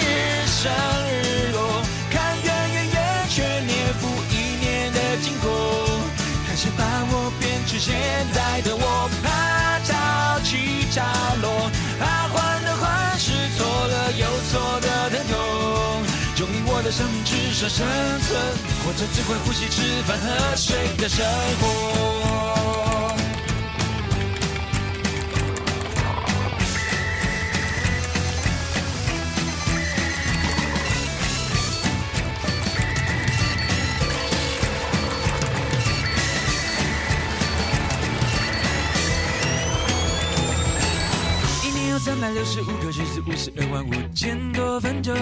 [0.00, 0.04] 日
[0.46, 0.68] 升
[1.08, 1.85] 日落。
[7.86, 7.94] 现
[8.32, 11.04] 在的我，怕潮起潮
[11.40, 11.70] 落，
[12.00, 16.02] 怕患得患失错了又错的疼痛。
[16.34, 17.86] 终于我的生命只剩生
[18.22, 18.36] 存，
[18.82, 21.24] 活着只会呼吸、吃饭、喝水的生
[21.60, 23.14] 活。
[42.32, 45.14] 六十五个日子五十二万五千多分钟，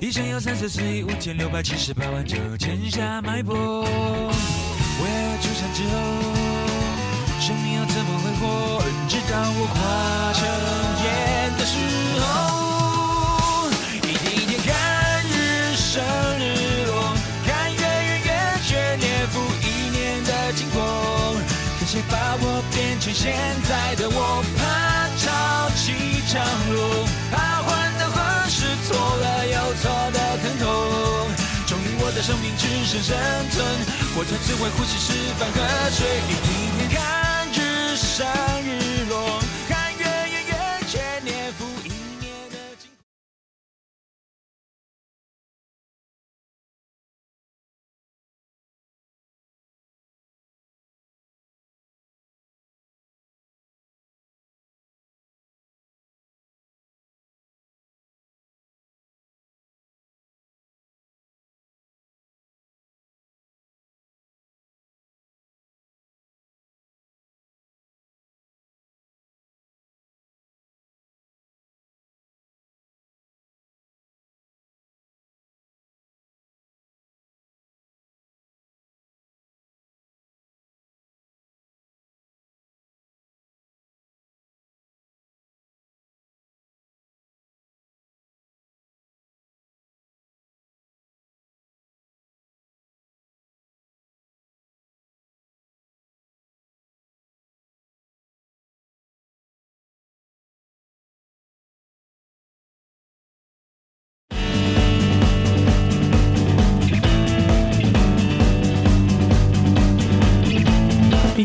[0.00, 3.54] 一生有三十四亿五千六百七十八万九千下脉搏。
[3.54, 5.94] 我要出山之后，
[7.40, 8.82] 生命要怎么挥霍？
[9.08, 10.46] 直到我化成
[11.04, 11.76] 烟的时
[12.20, 14.72] 候，一天一天看
[15.24, 16.02] 日升
[16.38, 17.14] 日落，
[17.46, 18.30] 看月圆月
[18.66, 20.78] 缺年复一年的经过。
[21.80, 23.32] 可谁把我变成现
[23.68, 25.01] 在的我？
[26.32, 26.40] 怕潮起潮
[26.72, 30.64] 落，怕患得患失，错了又错的疼痛。
[31.66, 33.14] 终于我的生命只剩生
[33.50, 33.64] 存，
[34.14, 38.26] 活着只为呼吸吃饭喝水，一天一天看日升
[38.64, 39.01] 日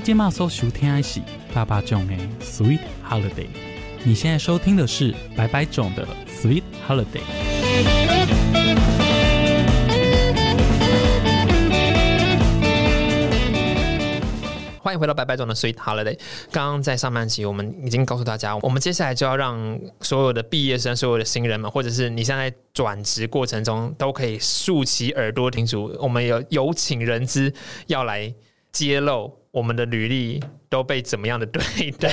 [0.07, 1.19] 今麦所收听的是
[1.53, 3.47] 爸爸种的 Sweet Holiday，
[4.05, 7.19] 你现在收听的是白白种的 Sweet Holiday。
[14.79, 16.17] 欢迎回到白白总的 Sweet Holiday。
[16.53, 27.53] 刚刚在上半集，我们已经告诉大家，我们接下来就要让所有的毕业生、所有的新人们，或者是你现在转职过程中，都可以竖起耳朵听出，我们有有请人资
[27.87, 28.33] 要来
[28.71, 30.39] 揭露我们的履历
[30.69, 32.09] 都被怎么样的对待。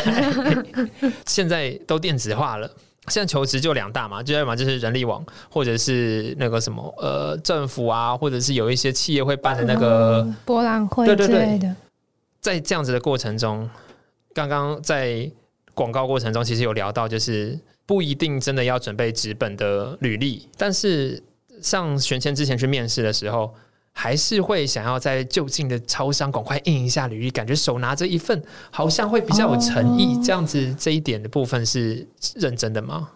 [1.27, 2.71] 现在都电子化了。
[3.09, 11.77] 现在求职就两大嘛，就要么就是人力网，或者是那个什么呃政府啊，或者是有一些企业会办的那个嗯博览会之对对对类的。
[12.41, 13.69] 在这样子的过程中，
[14.33, 15.31] 刚刚在
[15.75, 21.23] 广告过程中，其实有聊到，就是不一定真的要准备纸本的履历，但是
[21.61, 23.55] 上选签之前去面试的时候，
[23.95, 30.17] 还是会想要在就近的超商赶快印一下履历，感觉手拿着一份，好像会比较有诚意。
[30.17, 33.09] 哦这样子这一点的部分是认真的吗？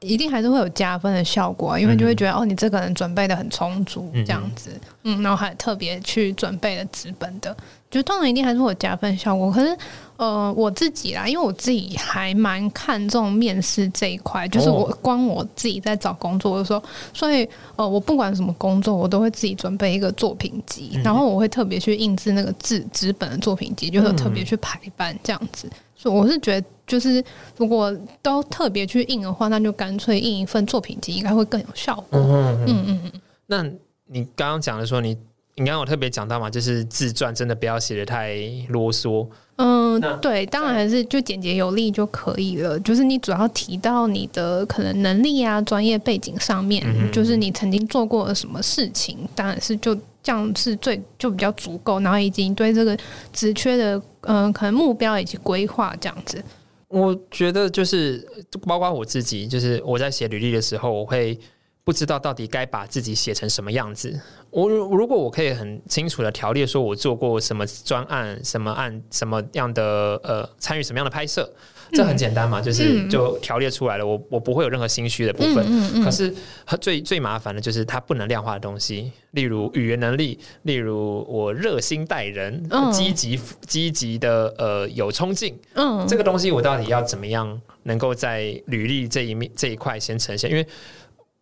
[0.00, 4.70] 一定还是会有加分的效果啊，因为就会觉得、哦，你这个人准备的很充足，嗯这样子，
[5.02, 7.56] 嗯，然后还特别去准备了纸本的，
[7.94, 9.52] 就当然一定还是会有加分效果。
[9.52, 9.76] 可是，
[10.16, 25.70] 呃，我自己啦，因为我自己还蛮看重面试这一块，就是我哦光我自己在找工作的时候，所以呃，我不管什么工作，我都会自己准备一个作品集，嗯然后我会特别去印制那个纸纸本的作品集，就是特别去排版这样子。
[25.96, 27.24] 所以我是觉得，就是
[27.56, 32.18] 如果都特别去印的话，那就干脆印一份作品集，应该会更有效果。
[32.18, 33.12] 嗯嗯嗯嗯，
[33.46, 33.62] 那
[34.06, 35.16] 你刚刚讲的说你，
[35.56, 38.36] 你刚刚有特别讲到嘛，就是自传真的不要写的太
[38.70, 39.24] 啰嗦，
[39.56, 42.78] 嗯，对，当然还是就简洁有力就可以了。
[42.80, 52.00] 就是你主要提到你的可能能力啊、专业背景上面，嗯就是你曾经做过的什么事情，当然是就这样是最就比较足够。
[52.00, 52.98] 然后以及你对这个
[53.32, 56.42] 职缺的嗯、可能目标以及规划这样子。
[56.88, 58.26] 我觉得就是
[58.66, 61.38] 包括我自己，就是我在写履历的时候，我会
[61.84, 64.18] 不知道到底该把自己写成什么样子。
[64.54, 71.52] 我如果我可以很清楚的条列说我做过什么专案、什么案、什么样的呃参与什么样的拍摄，
[71.90, 73.10] 这很简单嘛，就是嗯。
[73.10, 75.56] 就条列出来了，我我不会有任何心虚的部分。
[75.66, 76.04] 嗯嗯。
[76.04, 76.32] 可是
[76.80, 82.92] 最最麻烦的就是它不能量化的东西，例如语言能力，例如我热心待人、嗯。
[82.92, 83.36] 积极
[83.66, 90.48] 积极的呃有冲劲，嗯，这个东西我到底要怎么样能够在履历这一面这一块先呈现？
[90.48, 90.64] 因为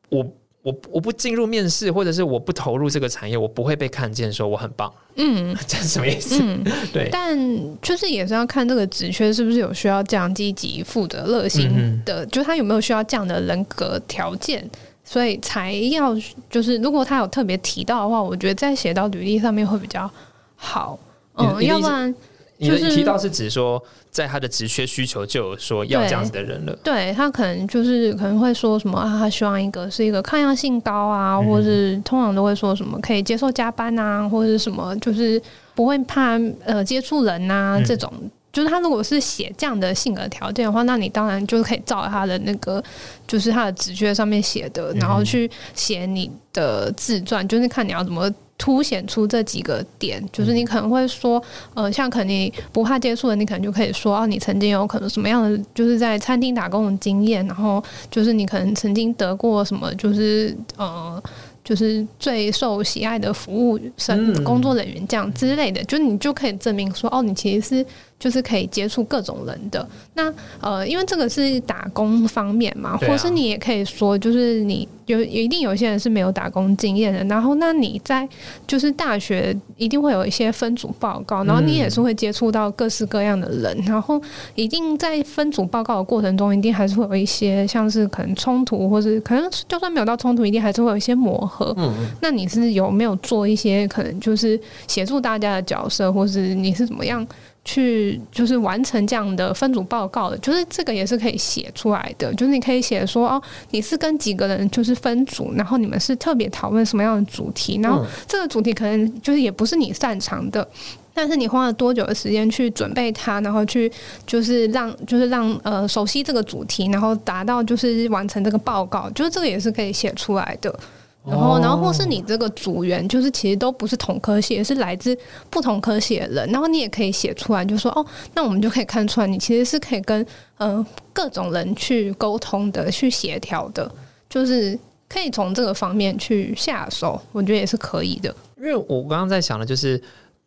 [0.08, 0.26] 我
[0.62, 6.38] 我我不进入面试，或者是我不投入这个产业，我不会被看见说我很棒，嗯 这是什么意思？
[6.40, 6.62] 嗯。
[6.92, 7.36] 对，但
[7.80, 14.68] 就是也是要看这个职缺是不是有需要这样积极、负责、热嗯心的，就他有没有需要这样的人格条件，
[15.04, 16.16] 所以才要
[16.48, 20.08] 就是如果他有特别提到的话，我觉得在写到履历上面会比较
[20.54, 20.98] 好。
[21.34, 22.14] 嗯，要不然
[22.62, 26.76] 你的就是提到是指说，在他的职缺需求就有说要这样子的人了。
[26.82, 35.40] 对他可能就是可能会说什么啊，他希望一个是一个抗压性高啊，嗯或是通常都会说什么可以接受加班啊，或者是什么就是
[35.74, 38.12] 不会怕呃接触人啊、嗯这种。
[38.52, 42.84] 就是他如果是写这样的性格条件的话，那你当然就是可以照他的那个，
[43.26, 48.30] 就是他的职缺上面写的，然后去写你的自传，就是看你要怎么
[48.62, 50.22] 凸显出这几个点。
[50.32, 51.42] 就是你可能会说，
[51.74, 61.20] 呃，像可能你不怕接触的，你可能就可以说，哦，你曾经有可能什么样的，就是在餐厅打工的经验，然后就是你可能曾经得过什么，就是呃。
[61.64, 67.86] 就是最受喜爱的服务生、嗯工作人员这样之类的，就是你就可以证明说，哦，你其实是
[68.22, 69.84] 就是可以接触各种人的。
[70.14, 78.28] 那呃，因为这个是打工方面嘛，啊或是你也可以说，就是你有有一定有些人是没有打工经验的，然后那你在
[78.64, 84.22] 就是大学一定会有一些分组报告，然后你也是会接触到各式各样的人，然后
[84.54, 91.74] 一定在分组报告的过程中，一定还是会有一些像是可能冲突，或是可能就算没有到冲突，一定还是会有一些磨合。
[91.76, 97.26] 嗯，那你是有没有做一些可能就是协助大家的角色，或是你是怎么样
[97.64, 100.38] 去就是完成这样的分组报告的？
[100.38, 110.66] 就是这个也是可以写出来的，就是你可以写说哦，你是跟几个人就是分组，然后你们是特别讨论什么样的主题，然后这个主题可能就是也不是你擅长的。
[111.14, 113.92] 但是你花了多久的时间去准备它，然后去
[114.26, 120.74] 就是让就是让呃熟悉这个主题，然后达到就是完成这个报告，就是这个也是可以写出来的。
[121.24, 125.16] 然后，然后或是你这个组员，就是其实都不是同科系，是来自
[125.48, 128.04] 不同科系的人，然后你也可以写出来，就说哦，
[128.34, 130.26] 那我们就可以看出来，你其实是可以跟
[130.58, 133.88] 呃各种人去沟通的，去协调的，
[134.28, 134.76] 就是
[135.08, 138.34] 可以从这个方面去下手，我觉得也是可以的。
[138.56, 140.02] 因为我刚刚在想的就是，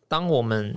[0.10, 0.76] 当我们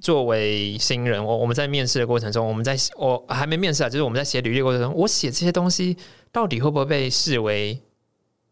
[0.00, 5.96] 作为新人，我我们在面试的过程中，我们在我还没面试啊，就是我们在写履历过程中，我写这些东西
[6.30, 7.76] 到底会不会被视为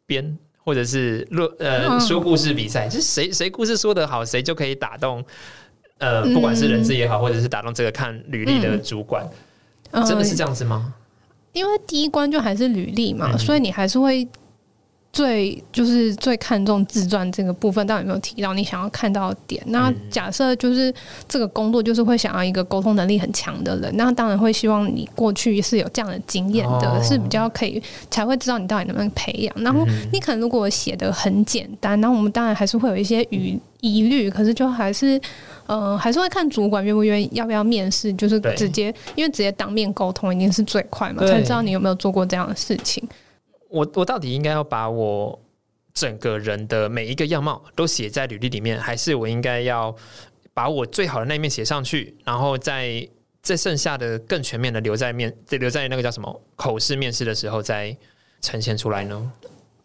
[0.07, 0.37] 编？
[0.64, 2.01] 或者是论呃嗯。
[2.01, 5.25] 说故事比赛，就是谁谁故事说得好，谁就可以打动
[5.98, 6.35] 呃，嗯。
[6.35, 9.27] 不管是人资也好，或者是打动这个看履历的主管，
[9.90, 10.05] 嗯。
[10.05, 10.94] 真的是这样子吗？
[11.53, 13.38] 因为第一关就还是履历嘛，嗯。
[13.38, 14.27] 所以你还是会
[15.12, 19.62] 最就是最看重自传这个部分，到底有没有提到你想要看到的点？
[19.66, 20.92] 那嗯假设就是
[21.29, 29.55] 这个工作就是会想要一个沟通能力很强的人，那当然会希望你过去是有这样的经验的，哦是比较可以才会知道你到底能不能培养。
[29.62, 35.20] 然后嗯你可能如果写的很简单，然后我们当然还是会有一些疑疑虑，可是就还是。
[35.64, 43.03] 呃，还是会看主管愿不愿意，要不要面试，就是直接，因为直接当面沟通一定是最快嘛，才知道你有没有做过这样的事情。
[43.73, 45.41] 我我到底应该要把我
[45.95, 49.95] 整个人的每一个样貌都写在履历里面，还是我应该要
[50.55, 53.09] 把我最好的那一面写上去，然后再
[53.43, 57.97] 再剩下的更全面的留在面留在那个叫什么口试面试的时候再
[58.41, 59.33] 呈现出来呢？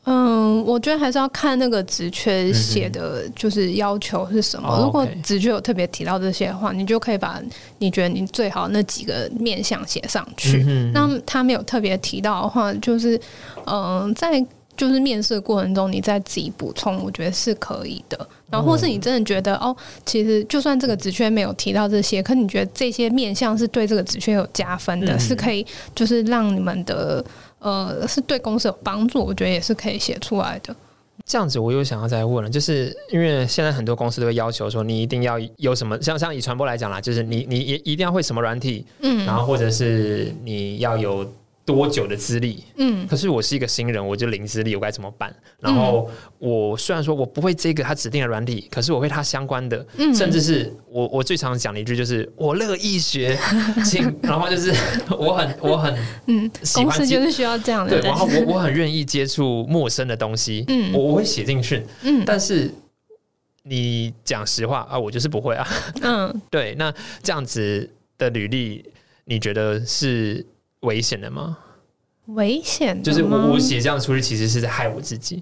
[0.10, 4.70] 嗯，我觉得还是要看那个职缺写的就是要求是什么。
[4.70, 7.42] 哦如果职缺有特别提到这些的话，你就可以把
[7.80, 10.64] 你觉得你最好那几个面向写上去。
[10.94, 13.20] 那他没有特别提到的话，就是
[13.66, 14.42] 嗯、在
[14.78, 18.18] 就是面试的过程中，你再自己补充，我觉得是可以的。
[18.50, 27.26] 然后，或是你真的觉得哦，其实就算这个职缺没有提到这些，可你觉得这些面向是对这个职缺有加分的，嗯是可以就是让你们的
[27.68, 30.76] 呃是对公司有帮助，我觉得也是可以写出来的。
[31.26, 41.30] 这样子，我又想要再问了，就是因为现在很多公司都会要求说，你一定要有什么，像像以传播来讲啦，就是你你也一定要会什么软体，嗯然后或者是你要有
[41.68, 43.06] 多久的资历，嗯。
[43.08, 45.36] 可是我是一个新人，我就零资历，我该怎么办？
[45.60, 50.16] 然后我虽然说我不会这个他指定的软体，可是我会它相关的，嗯。
[50.16, 53.38] 甚至是我我最常讲的一句就是我乐意学，
[53.86, 54.74] 请， 然后就是
[55.20, 55.94] 我很我很
[56.28, 58.16] 嗯，喜欢接公司就是需要这样的对，人然。
[58.16, 60.94] 后我我很愿意接触陌生的东西，嗯。
[60.94, 62.24] 我我会写进去，嗯。
[62.26, 62.72] 但是
[63.64, 65.68] 你讲实话啊，我就是不会啊，
[66.02, 68.86] 嗯， 对，那这样子的履历，
[69.26, 70.46] 你觉得是
[70.82, 71.58] 危险的吗？
[72.28, 75.42] 危险的就是我写这样出去，其实是在害我自己。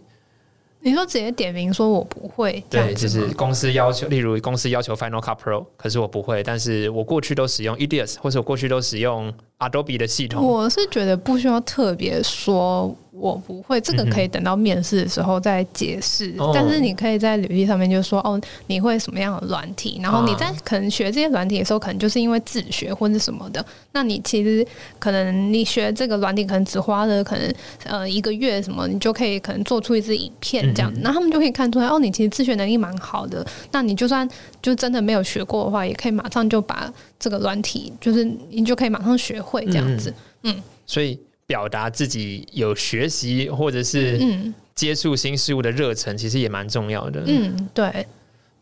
[0.82, 10.46] 你说直接点名说我不会，对，就是公司要求，例如公司要求 Final Cut Pro，可是我不会，但是我过去都使用 EDS，或者我过去都使用 Adobe 的系统。
[10.46, 16.34] 我是觉得不需要特别说我不会，这个可以等到面试的时候再解释。
[16.38, 23.66] 哦但是你可以在履历上面就说哦，你会什么样的软体，然后你在可能学这些软体的时候，可能就是因为自学或者什么的。
[23.94, 24.66] 那你其实
[25.00, 27.54] 可能你学这个软体，可能只花了可能
[27.86, 33.46] 呃一个月什么，你就可以可能做出一支影片这样子，那、他们就可以看出来哦，你其实自学能力蛮好的。
[33.72, 34.28] 那你就算
[34.62, 40.14] 就真的没有学过的话，也可以马上就把这个软体，就是你就可以马上学会这样子。
[40.44, 40.56] 嗯
[40.86, 47.24] 所以表达自己有学习或者是嗯接触新事物的热忱，其实也蛮重要的。
[47.26, 48.06] 嗯，对，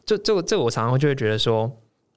[0.06, 1.72] 就这这我常常就会觉得说，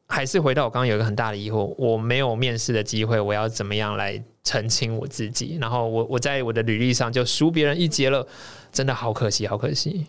[0.06, 5.56] 还是回到我刚刚有一个很大的疑惑，我没有面试的机会，我要怎么样来澄清我自己？
[5.60, 8.26] 然后我我在我的履历上就输别人一截了，
[8.72, 10.04] 真的好可惜，好可惜。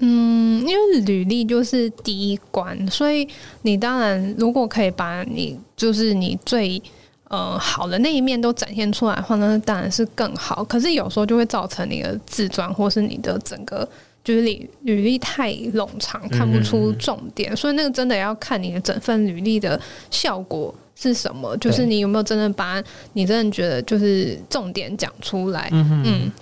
[0.00, 3.26] 嗯，因为履历就是第一关，所以
[3.62, 6.80] 你当然如果可以把你就是你最
[7.28, 10.64] 呃好的那一面都展现出来的话，那当然是更好。
[10.64, 13.88] 可是有时候就会造成你的自传或是你的整个
[14.24, 20.74] 就是履履历太冗长，看不出重点，所以那个真的要看你的整份履历的效果。
[21.00, 21.56] 是什么？
[21.58, 25.68] 就是你有没有真的把你真的觉得就是重点讲出来？
[25.70, 26.32] 嗯嗯，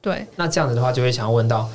[0.00, 1.68] 对，那这样子的话，就会想要问到，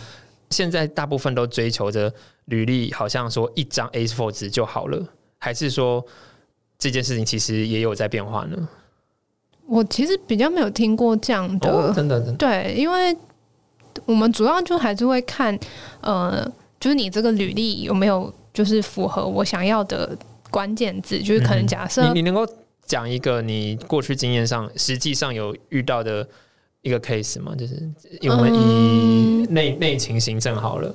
[0.50, 2.12] 现在大部分都追求着
[2.46, 5.06] 履历，好像说一张 A4 纸就好了，
[5.38, 6.04] 还是说
[6.82, 8.68] 这件事情其实也有在变化呢？
[9.68, 13.16] 我其实比较没有听过这样的，哦，真的，真的，对，因为
[14.06, 15.58] 我们主要就还是会看，
[16.02, 16.44] 呃，
[16.80, 20.18] 就是你这个履历有没有就是符合我想要的
[20.50, 22.46] 关键字，就是可能假设、你你能够
[22.88, 26.28] 讲一个你过去经验上实际上有遇到的
[26.82, 27.54] 一个 case 吗？
[27.56, 27.76] 就是
[28.28, 30.94] 我们以内内情形正好了，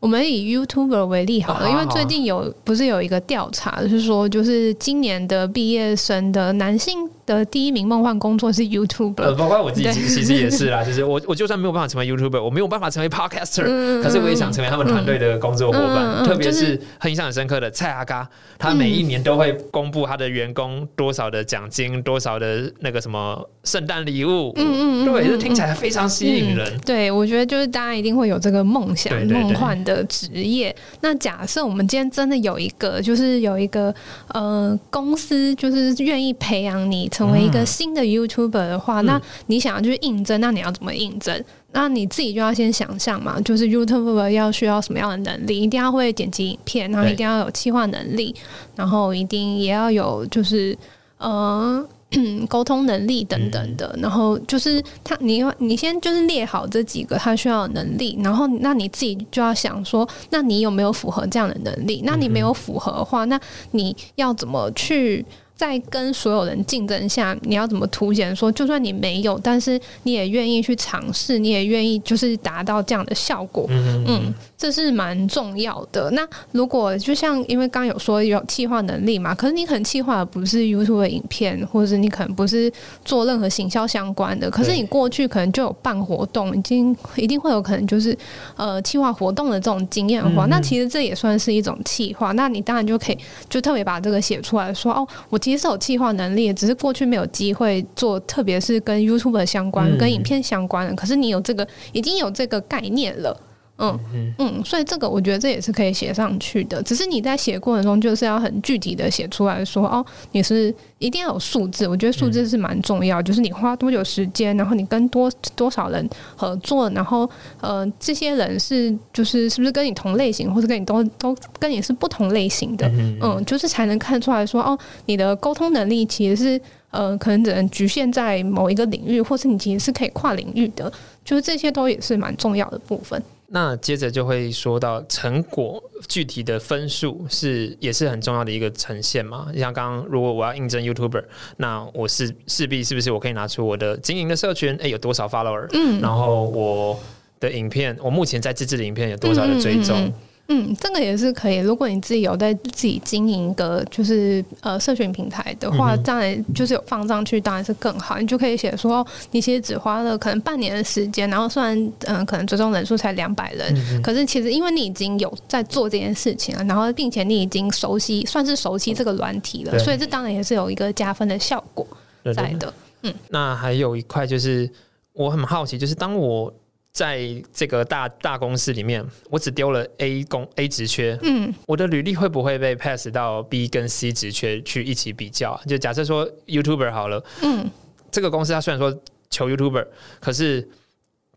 [0.00, 9.92] 我们以 YouTuber 为例好了，啊因为最近有不是有一个调查，就是说就是今年的毕业生的男性的第一名梦幻工作是 YouTuber，、呃，包括我自己对。
[9.92, 26.66] 其其实也是啦， 就是我我就算没有办法成为 YouTuber，我没有办法成为 Podcaster，、嗯可是我也想成为他们团队的工作伙伴，特别是是很印象很深刻的蔡阿嘎，他每一年都会公布他的员工多少的奖金，多少的那个什么圣诞礼物，嗯嗯嗯对，嗯这听起来非常吸引人。
[26.74, 30.74] 嗯对，我觉得就是大家一定会有这个梦想、梦幻的职业。
[31.00, 33.94] 那假设我们今天真的有一个，就是有一个
[34.28, 41.44] 呃公司，就是愿意培养你成为一个新的 YouTuber 的话，嗯那你想要去应征，那你要怎么应征？
[41.72, 48.34] 那你自己就要先想象嘛，就是 YouTuber 要需要什么样的能力，一定要会剪辑影片，然后一定要有企划能力，
[48.76, 50.78] 然后一定也要有就是
[51.18, 51.84] 呃。
[52.48, 62.00] 沟通能力等等的，然后就是他，你你先就是列好这几个他需要的能力，然后那你自己就要想说，那你有没有符合这样的能力？
[62.06, 63.38] 那你没有符合的话，那
[63.72, 65.22] 你要怎么去
[65.58, 76.10] 在跟所有人竞争下，你要怎么凸显说，就算你没有，但是你也愿意去尝试，你也愿意就是达到这样的效果，嗯嗯，这是蛮重要的。
[76.10, 82.70] 那如果就像因为刚刚有说有企划能力嘛，可是你可能企划的不是 YouTube 的影片，或者是你可能不是
[83.04, 88.16] 做任何行销相关的，可是你过去可能就有办活动，已经一定会有可能就是
[88.56, 92.32] 呃企划活动的这种经验的话，那其实这也算是一种企划。
[92.32, 100.94] 那你当然就可以就特别把这个写出来说哦，我其实是有企划能力的，只是过去没有机会做，特别是跟 YouTube 相关、嗯跟影片相关的。
[100.96, 103.36] 可是你有这个已经有这个概念了。
[103.78, 117.28] 嗯嗯，所以这个我觉得这也是可以写上去的，只是你在写过程中就是要很具体的写出来说，哦，你是一定要有数字，我觉得数字是蛮重要，就是你花多久时间，然后你跟多多少人合作，然后
[117.60, 122.90] 呃，这些人是就是是不是跟你同类型，或者跟你都都跟你是不同类型的，
[123.22, 124.76] 嗯，就是才能看出来说，哦，
[125.06, 126.60] 你的沟通能力其实是
[126.90, 130.92] 呃，可能只能局限在某一个领域，或是你其实是可以跨领域的，
[131.24, 133.22] 就是这些都也是蛮重要的部分。
[133.50, 139.48] 那接着就会说到成果具体的分数是也是很重要的一个呈现嘛。
[139.56, 141.24] 像刚刚如果我要应征 YouTuber，
[141.56, 145.98] 那我是势必是不是我可以拿出我的经营的社群，诶，有多少 follower，嗯。
[146.00, 147.00] 然后我
[147.40, 150.12] 的影片，我目前在自制的影片有多少的追踪，嗯嗯嗯
[150.50, 151.58] 嗯，这个也是可以。
[151.58, 158.18] 如果你自己有在自己经营一个就是呃社群平台的话，当然就是有放上去，当然是更好。
[158.18, 161.76] 你就可以写说，哦你其实只花了可能半年的时间，然后虽然
[162.06, 171.86] 嗯、呃可能追踪人数才两百人，嗯可是其实因为你已经有在做这件事情了，然后并且你已经熟悉，算是熟悉这个软体了，所以这当然也是有一个加分的效果
[172.34, 172.72] 在的。
[173.02, 174.68] 嗯那还有一块就是
[175.12, 176.50] 我很好奇，就是当我
[176.98, 177.20] 在
[177.52, 181.54] 这个大大公司里面，我只丢了 A 公 A 职缺，嗯。
[181.64, 185.60] 我的履历会不会被 pass 到 B 跟 C 职缺去一起比较啊？
[185.64, 187.70] 就假设说 YouTuber 好了，嗯。
[188.10, 188.92] 这个公司它虽然说
[189.30, 189.86] 求 YouTuber，
[190.18, 190.68] 可是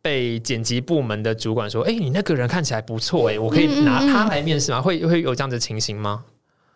[0.01, 6.23] 被剪辑部门的主管说：“哎、你那个人看起来不错，哎，我可以拿他来面试吗？”会会有这样的情形吗？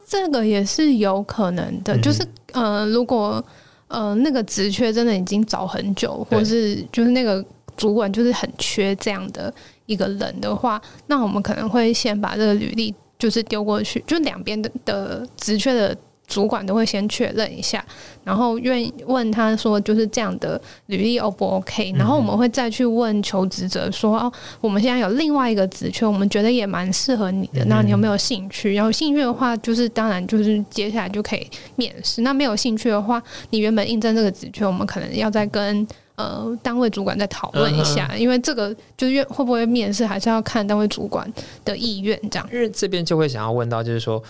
[0.06, 2.02] 这个也是有可能的，嗯。
[2.04, 2.24] 就是
[2.54, 3.44] 呃，如果
[3.88, 7.44] 呃那个职缺真的已经找很久，或是就是那个
[7.78, 9.54] 主管就是很缺这样的
[9.86, 15.96] 一个人的话，那我们可能会先把这个履历就是丢过去，就两边的的职缺的。
[16.28, 17.86] 主管都会先确认一下，
[18.24, 21.94] 然后愿意问他说，就是这样的履历 O 不 OK？
[21.96, 28.74] 然后我们会再去问求职者说，哦，我们现在有另外一个职缺，我们觉得也蛮适合你的，那你有没有兴趣？
[28.74, 32.24] 然后有兴趣的话，就是当然就是接下来就可以面试。
[32.24, 33.22] 那没有兴趣的话，
[33.52, 41.32] 你原本应征这个职缺，我们可能要再跟呃单位主管再讨论一下，因为这个就是愿会不会面试，还是要看单位主管
[41.64, 42.50] 的意愿这样。
[42.52, 44.22] 因为这边就会想要问到，就是说，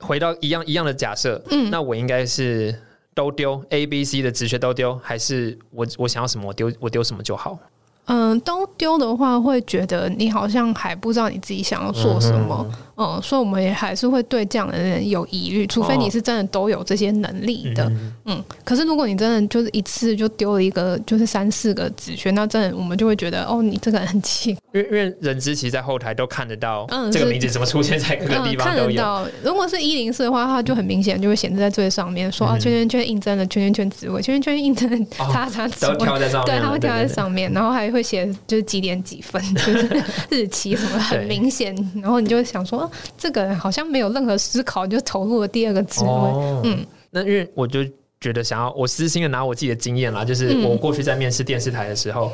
[0.00, 2.74] 回到一样一样的假设，嗯那我应该是
[3.14, 7.58] 都丢 A、B、C 的职学都丢，还是我我想要什么我丢我丢什么就好？
[8.06, 12.74] 嗯，都丢的话，会觉得你好像还不知道你自己想要做什么，嗯
[13.22, 17.90] 所以我们也还是会对这样的人有疑虑，除非你是真的都有这些能力的，
[18.24, 28.86] 嗯可是如果你真的就是一次就丢了一个就是三四个职缺，那真的我们就会觉得哦，你这个人很奇怪，因为因为人资其实在后台都看得到嗯这个名字怎么出现在各个地嗯，方都有。
[28.86, 29.26] 看得到。
[29.42, 35.96] 如果是一零四的话，它就很明显就会显示在最上面，说啊，嗯圈圈圈应征了圈圈圈职位，圈圈圈应征叉叉职位。
[35.96, 41.74] 对，它会跳在上面，然后还会写就是几点几分，就是 日期什么，很明显。
[42.00, 46.08] 然后你就会想说，哦这个人好像没有任何思考就投入了第二个职位。
[46.08, 47.84] 哦，嗯那因为我就
[48.20, 52.32] 觉得想要我私心的拿我自己的经验啦，就是嗯我过去在面试电视台的时候，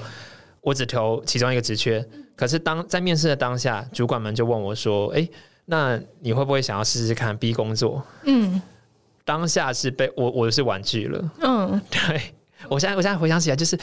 [0.61, 2.05] 我只投其中一个职缺，
[2.37, 5.29] 可是当在面试的当下，主管们就问我说：“哎、
[5.67, 8.61] 那你会不会想要试试看 B 工作嗯？”
[9.25, 12.35] 当下是被我我是婉拒了，嗯， 对。
[12.69, 13.79] 我现在我现在回想起来，就是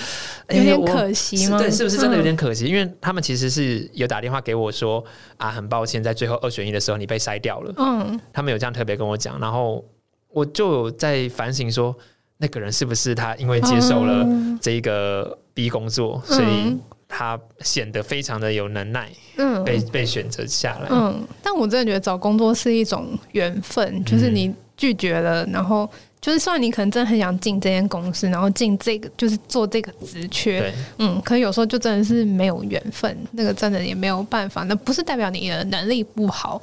[0.49, 1.57] 有点可惜吗？
[1.57, 2.65] 是对，是不是真的有嗯点可惜？
[2.65, 5.03] 因为他们其实是有打电话给我说
[5.37, 7.73] 啊，很抱歉，在最后二选一的时候你被筛掉了。
[7.77, 9.83] 嗯他们有这样特别跟我讲，然后
[10.29, 11.95] 我就有在反省说，
[12.37, 20.87] 那个人是不是他因为接受了嗯这一个 B 工作，所以他显得非常的有能耐，嗯被被选择下来。
[20.91, 25.89] 嗯，但我真的觉得找工作是一种缘分，就是你拒绝了，然后
[26.19, 36.61] 就是虽然你可能真的很想进这间公司，然后进这个就是做这个职缺，嗯，可能有时候就真的是没有缘分，那个真的也没有办法，那不是代表你的能力不好，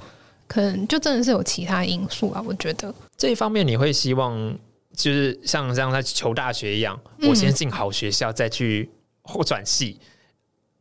[0.48, 4.58] 可能就真的是有其他因素啊，我觉得，这一方面你会希望
[4.94, 8.90] 就是像这样在求大学一样，嗯我先进好学校再去
[9.22, 9.98] 或转系，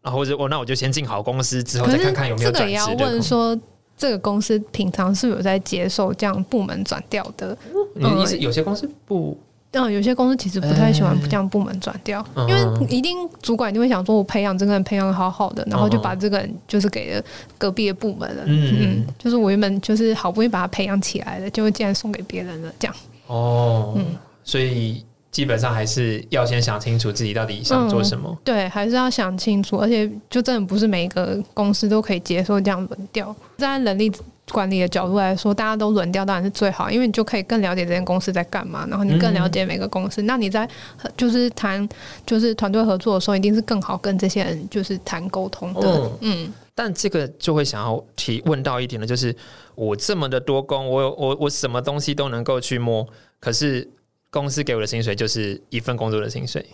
[0.01, 2.87] 然后或者我那我就先进好公司，之后再看看有没有这个也要。
[2.93, 3.57] 问说。
[3.97, 7.57] 这个公司平常是有在接受这样部门转调的？
[7.95, 9.37] 你的意思有些公司不
[9.75, 17.23] 嗯，有些公司其实不太喜欢这样部门转调，嗯因为一定主管就会想说，我培养这个人培养的好好的，然后就嗯把这个人就是给了
[17.57, 18.43] 隔壁的部门了。
[18.45, 22.95] 嗯嗯，就是我原本就是好不容易把他培养起来的，就会竟然送给别人了，这样。
[23.25, 24.05] 哦，嗯
[24.43, 25.03] 所以
[25.33, 28.37] 基本上还是要先想清楚自己到底想做什么。
[28.43, 33.35] 对，还是要想清楚，而且就真的不是每一个公司都可以接受这样轮调。
[33.57, 34.11] 在人力
[34.51, 40.21] 管理的角度来说，大家都轮调当然是最好，因为你就可以更了解这间公司在干嘛，然后你更了解每个公司。
[40.21, 40.69] 那你在
[41.01, 41.89] 呃就是谈
[42.27, 45.81] 就是团队合作的时候，一定是更好跟这些人就是谈沟通的。
[45.81, 49.35] 嗯嗯但这个就会想要提问到一点呢，就是
[49.75, 53.07] 我这么的多工，我有我我什么东西都能够去摸，
[53.39, 53.87] 可是
[54.33, 56.65] 公司给我的薪水就是一份工作的薪水。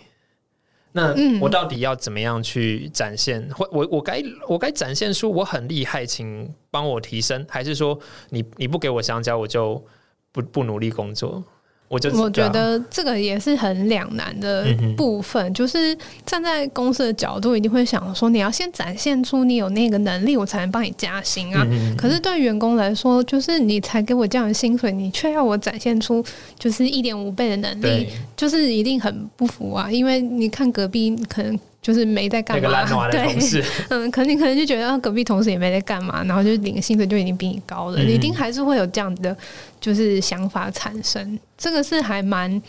[0.92, 3.46] 那嗯我到底要怎么样去展现？
[3.54, 7.96] 或我我该我该展现出我很厉害，请帮我提升，还是说
[8.30, 9.84] 你你不给我香蕉，我就
[10.32, 11.44] 不不努力工作？
[11.90, 14.64] 我就我觉得这个也是很两难的
[14.96, 21.66] 部分，就是站在公司的角度，一定会想说，你要先展现出你有那个能力，我才能帮你加薪啊。
[21.68, 26.24] 嗯可是对员工来说，就是你才给我这样的薪水，你却要我展现出
[26.56, 29.90] 就是一点五倍的能力，就是一定很不服啊。
[29.90, 39.36] 因为你看隔壁可能就是没在干嘛 对，事，嗯，可能你可能就觉得啊隔壁同事也没在干嘛，然后就领薪水就已经比你高了，嗯你一定还是会有这样的
[39.80, 42.60] 就是想法产生，这个是还蛮。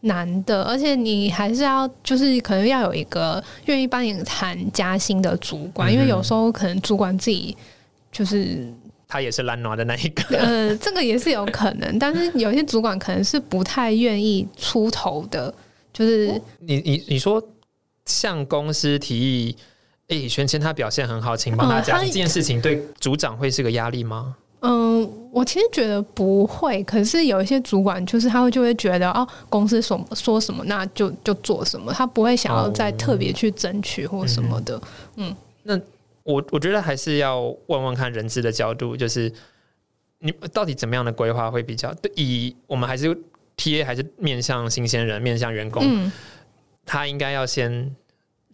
[0.00, 7.56] 难的，而且你还是要，就是可能要有一个愿意帮你谈加薪的主管，嗯因为有时候可能主管自己
[8.12, 8.72] 就是
[9.08, 10.22] 他也是烂娃的那一个。
[10.38, 15.52] 呃，这个也是有可能，但是有些主管可能是不太愿意出头的，
[15.92, 17.42] 就是你你你说
[18.06, 19.56] 向公司提议，
[20.08, 24.36] 哎、玄谦他表现很好，请帮他加薪，嗯这件事情对组长会是个压力吗？
[24.60, 34.80] 嗯，我其实觉得不会，可是有一些主管就是他会就会觉得哦，公司什么说什么，那就就做什么，他不会想要再特别去争取或什么的。
[35.16, 35.78] 嗯，那
[36.24, 39.30] 我我觉得还是要问问看人资的角度，就是
[40.20, 41.94] 你到底怎么样的规划会比较？
[42.16, 43.16] 以我们还是
[43.56, 46.10] T A 还是面向新鲜人、面向员工，嗯，
[46.86, 47.94] 他应该要先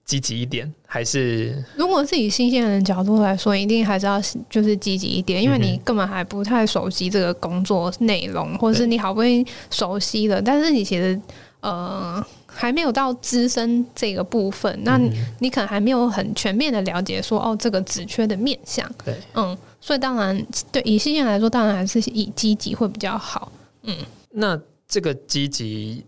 [0.04, 4.20] 积极一点，还是如果是以新鲜人的角度来说，一定还是要
[4.50, 11.18] 就是积极一点，因为你根本还不太熟悉这个工作内容，或者是你好不容易熟悉了，但是你其实
[11.60, 23.52] 呃还没有到资深这个部分，那你你可能还没有很全面的了解说哦这个职缺的面向，对，嗯，所以当然对以新鲜来说，当然还是以积极会比较好，
[23.82, 23.96] 嗯，
[24.30, 26.04] 那这个积极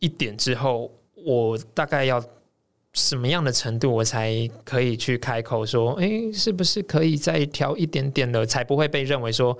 [0.00, 0.90] 一点之后，
[1.26, 2.22] 我大概要。
[2.98, 4.32] 什么样的程度我才
[4.64, 9.54] 可以去开口说，哎，是不是可以再调一点点的，才不会被认为说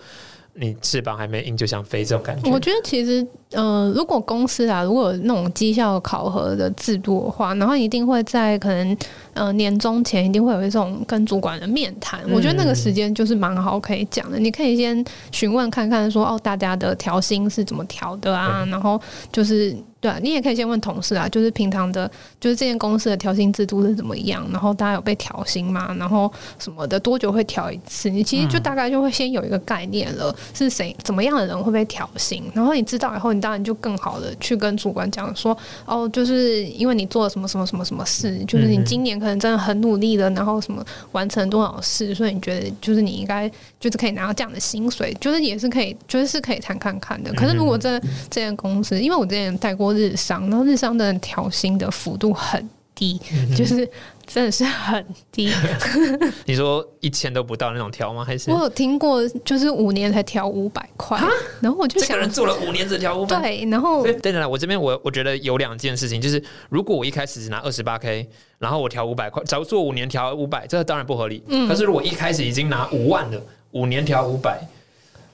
[0.54, 2.50] 你翅膀还没硬就想飞这种感觉？
[2.50, 8.96] 我觉得其实，呃，如果公司啊，如果那种绩效考核的制度的话，然后一定会在可能
[9.36, 12.20] 呃年终前一定会有一种跟主管的面谈。
[12.32, 18.66] 我觉得那个时间就是蛮好可以讲的，你可以先询问看看说，哦，大家的调薪是怎么调的啊？
[18.70, 19.76] 然后就是。
[19.98, 22.08] 对，你也可以先问同事啊，就是平常的，
[22.38, 25.92] 就是这间公司的调薪制度是怎么样，然后大家有被调薪吗？
[25.98, 28.10] 然后什么的，多久会调一次？
[28.10, 35.56] 你其实就大概就会先有一个概念了，是谁怎么样的人会被调薪，然后你知道以后，你当然就更好的去跟主管讲说，
[35.86, 43.50] 哦，就是因为你做了什么什么什么什么事，就是你今年可能真的很努力了，然后什么完成多少事，所以你觉得就是你应该
[43.80, 47.32] 就是可以拿到这样的薪水，就是也是可以，就是是可以谈看看的。
[47.32, 47.98] 可是如果这
[48.30, 49.96] 这间公司，因为我之前带过。
[49.96, 53.18] 日商，然后日商的调薪的幅度很低，
[53.56, 53.88] 就是
[54.26, 55.52] 真的是很低。
[56.44, 58.24] 你说一千都不到那种调吗？
[58.24, 61.18] 还是我有听过，就是五年才调五百块，
[61.60, 63.70] 然后我就想，这个人做了五年只调五百，对。
[63.70, 71.42] 然后等等，我这边我我觉得有两件事情，就是如果我一开始只拿二十八 k，然后我调五百块，假如做五年调五百，这个当然不合理。
[71.46, 71.68] 嗯。
[71.68, 73.40] 可是如果一开始已经拿五万的，
[73.72, 74.60] 五年调五百，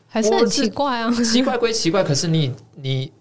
[0.08, 1.10] 还是很奇怪啊。
[1.24, 3.12] 奇怪归奇怪，可是你你。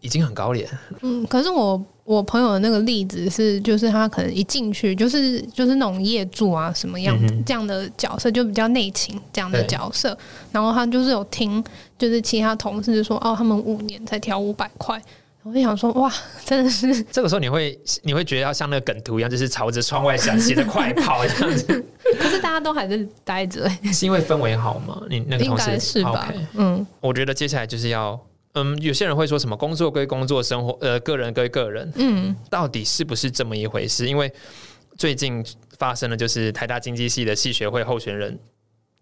[0.00, 0.60] 已经很高了。
[1.00, 10.16] 嗯，可是我我朋友的那个例子是，就是他可能一进去就是就是那种业主啊什么样这样的角色，就比较内勤这样的角色。
[10.52, 11.64] 然后他就是有听，
[11.98, 15.00] 就是其他同事说，哦，他们五年才调五百块。
[15.44, 16.12] 我就想说，哇，
[16.44, 21.84] 真的是 这个时候你会你会觉得要像那个梗图一样，就是朝着窗外想写的快跑这样子。
[22.20, 25.00] 可是大家都还是待着，是因为氛围好吗？
[25.08, 26.30] 你那个同事是吧？
[26.52, 28.20] 嗯，我觉得接下来就是要。
[28.54, 34.06] 嗯，有些人会说什么工作归工作，生活呃个人归个人，嗯，到底是不是这么一回事？
[34.06, 34.32] 因为
[34.96, 35.44] 最近
[35.76, 38.38] 发生的就是台大经济系的系学会候选人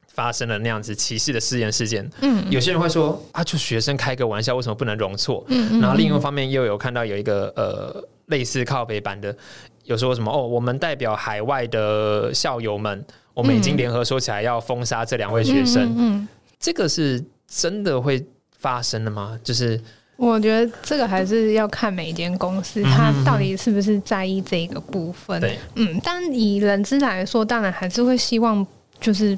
[0.08, 5.44] 发生了那样子歧视的试验事件，嗯，有些人会说啊，就学生开个玩笑，为什么不能容错？
[5.48, 9.36] 嗯，然后另一方面又有看到有一个呃类似靠北版的，
[9.84, 16.28] 有说什么哦，我们代表海外的校友们，我们已经联合说起来要封杀这两位学生，嗯，
[16.58, 18.24] 这个是真的会。
[18.62, 19.38] 发生了吗？
[19.44, 19.78] 就是
[20.16, 25.40] 我觉得这个还是要看每一间公司，它到底是不是在意这个部分。
[25.40, 28.64] 对，嗯，但以人资来说，当然还是会希望
[29.00, 29.36] 就是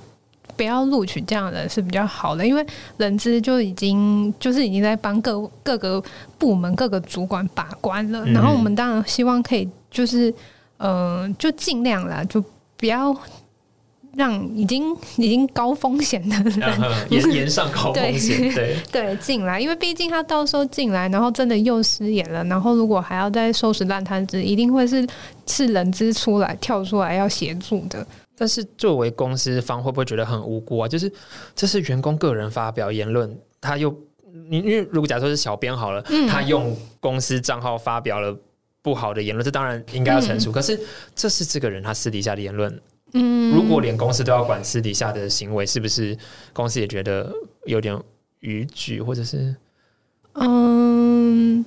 [0.56, 2.64] 不要录取这样的人是比较好的，因为
[2.98, 6.02] 人资就已经就是已经在帮各各个
[6.36, 8.22] 部门各个主管把关了。
[8.26, 10.32] 然后我们当然希望可以就是
[10.76, 12.44] 嗯，就尽量啦，就
[12.76, 13.16] 不要。
[14.16, 25.06] 让已经已经高风险的 人 延延上高风险， 对对进来，因为毕竟他到时候进来，然后真的又失言了，然后如果还要再收拾烂摊子，一定会是
[25.46, 28.06] 是人资出来跳出来要协助的。
[28.36, 30.88] 但是作为公司方，会不会觉得很无辜啊？
[30.88, 31.10] 就是
[31.54, 33.96] 这是员工个人发表言论，他又
[34.48, 38.36] 你因为如果假设是小编好了，他用公司账号发表了
[38.82, 40.50] 不好的言论，这当然应该要惩处。
[40.50, 40.78] 可是
[41.14, 42.80] 这是这个人他私底下的言论。
[43.14, 46.16] 嗯，如果连公司都要管私底下的行为，是不是
[46.52, 47.32] 公司也觉得
[47.64, 47.96] 有点
[48.40, 49.54] 逾矩，或者是？
[50.32, 51.64] 嗯，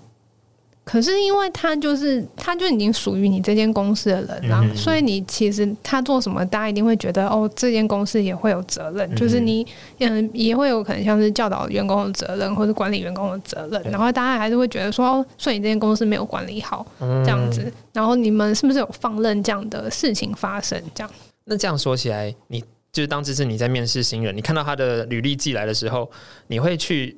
[0.84, 9.66] 可是因为他就是他就已经属于你这间公司的人了，所以你其实他做什么，大家一定会觉得哦，这间公司也会有责任，就是你
[10.00, 20.78] 嗯也会有可能像是教导员工的责任，或者管理员工的责任，然后大家还是会觉得说哦，所以你这间公司没有管理好这样子，然后你们是不是有放任这样的事情发生？
[20.93, 21.10] 这样？
[21.50, 26.12] 那这样说起来，你就是当这是你在面试新人，你看到他的履历寄来的时候，
[26.48, 27.18] 你会去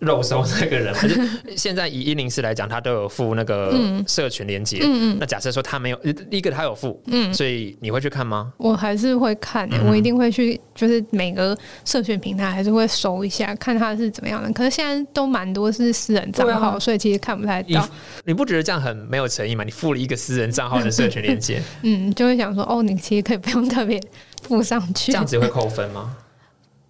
[0.00, 3.74] 肉搜那个人嘛， 就现在以一零四来讲，他都有附那个
[4.06, 4.78] 社群连接。
[4.82, 5.96] 嗯嗯那假设说他没有，
[6.30, 8.52] 第一个他有附，嗯，所以你会去看吗？
[8.58, 14.52] 我还是会看我一定会去，就是每个社群平台还是会搜一下，看他是怎么样的。
[14.52, 17.88] 可是现在都蛮多是私人账号，啊所以其实看不太到。
[18.24, 19.64] 你不觉得这样很没有诚意吗？
[19.64, 24.00] 你附了一个私人账号的社群连接， 嗯，就会想说，哦，你其实可以不用特别
[24.42, 26.14] 附上去这，样子会扣分吗？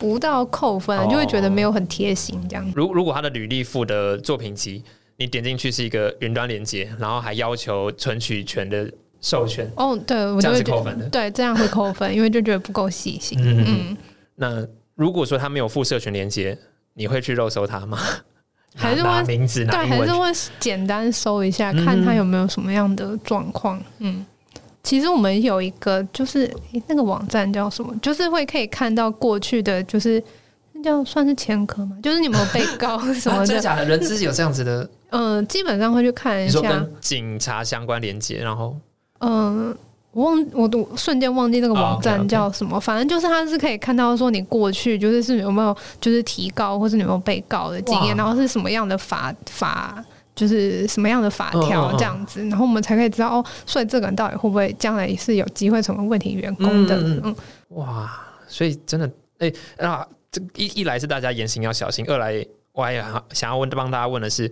[0.01, 2.73] 不到扣分，哦就会觉得没有很贴心这样。
[2.75, 4.83] 如如果他的履历附的作品集，
[5.17, 8.91] 你点进去是一个云端连接，然后还要求存取权的
[9.21, 11.07] 授权，哦，对我这样就会扣分的。
[11.11, 13.39] 对，这样会扣分， 因为就觉得不够细心。
[13.43, 13.97] 嗯嗯，
[14.37, 16.57] 那如果说他没有附社群连接，
[16.95, 17.99] 你会去肉搜他吗？
[18.77, 20.27] 还是会名字拿对，还是会
[20.61, 23.83] 简单搜一下，嗯看他有没有什么样的状况。
[23.99, 24.25] 嗯，
[24.83, 30.23] 其实我们有一个，就是诶那个网站叫什么，就是会可以看到过去的，就是
[30.73, 33.61] 那叫算是前科嘛，就是你有没有被告什么啊真。
[33.61, 33.85] 假的？
[33.85, 36.59] 人资有这样子的，嗯、基本上会去看一下。
[36.59, 38.75] 你说跟警察相关连接，然后
[39.19, 39.77] 嗯、
[40.13, 50.03] 我忘我都瞬间忘记那个网哦站叫什么，反正就是它是可以看到说你过去就是是有没有就是提告或是你有没有被告的经验，然后是什么样的法法。
[50.41, 56.97] 就是什么样的法条嗯这样子，然后我们才可以知道哦，所以这个人到底会不会将来是有机会成为问题员工的？
[56.97, 57.37] 嗯
[57.69, 58.11] 哇，
[58.49, 59.53] 所以真的，哎、
[59.87, 64.51] 啊，这一一来是大家言行要小心，二来我还想想要问帮大家问的是，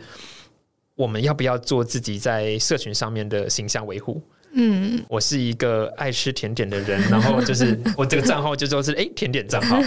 [0.95, 4.21] 我们要不要做自己在社群上面的形象维护？
[4.61, 9.81] 嗯，我是一个爱吃甜点的人，然后 就是我这个账号就说是哎、甜点账号，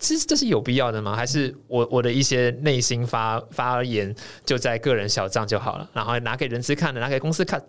[0.00, 1.14] 其实这是有必要的吗？
[1.14, 4.12] 还是我我的一些内心发发言
[4.44, 7.62] 就在个人小账就好了，然后拿给人资看的，拿给公司看，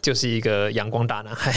[0.00, 1.54] 就是一个阳光大男孩，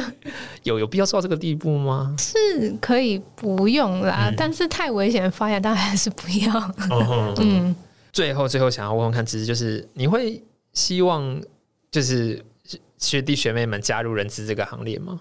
[0.64, 2.16] 有有必要做到这个地步吗？
[2.18, 6.74] 是可以不用啦，嗯但是太危险的发言，当然还是不要。
[6.90, 7.76] 嗯嗯，
[8.12, 11.38] 最后最后想要问问看，其实就是你会希望
[11.90, 12.42] 就是
[13.04, 15.20] 学弟学妹们加入人资这个行列吗？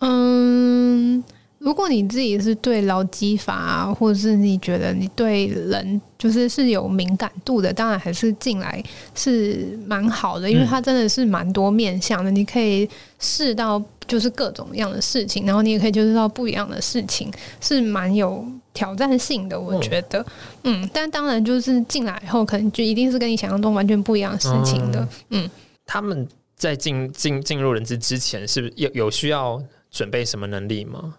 [0.00, 1.22] 嗯，
[1.58, 8.82] 如果你自己是对劳基法啊，或者是你觉得你对人就是是有敏感度的，当然还是进来
[9.14, 12.88] 是蛮好的，因为它真的是蛮多面向的，你可以
[13.18, 18.44] 试到就是各种样的事情，然后你也可以接触到不一样的事情，是蛮有
[18.74, 20.26] 挑战性的，我觉得。
[20.64, 25.08] 嗯，但当然就是进来以后，可能就一定是跟你想象中完全不一样的事情的。
[25.30, 25.48] 嗯
[25.86, 26.26] 他们
[26.64, 31.16] 在进进进入人资之前，是不是有有需要准备什么能力吗？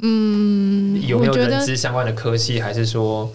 [0.00, 3.28] 嗯，有没有我觉得人资相关的科系，还是说，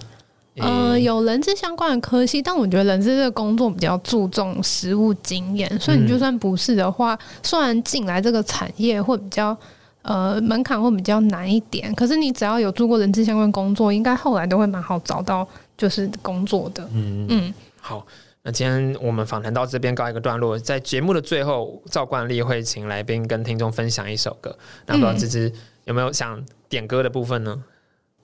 [0.56, 9.56] 呃，有人资相关的科系，但我觉得人资这个工作比较注重实务经验，所以你就算不是的话，虽然进来这个产业会比较
[10.04, 15.46] 呃门槛会比较难一点，可是你只要有做过人资相关工作，应该后来都会蛮好找到
[15.78, 16.90] 就是工作的。
[16.94, 18.08] 嗯嗯，好。
[18.48, 24.56] 那今天我们访谈到这边告一个段落，在节目的最后，照惯例会请来宾跟听众分享一首歌。
[24.86, 25.52] 那不知道嗯芝芝
[25.86, 27.64] 有没有想点歌的部分呢？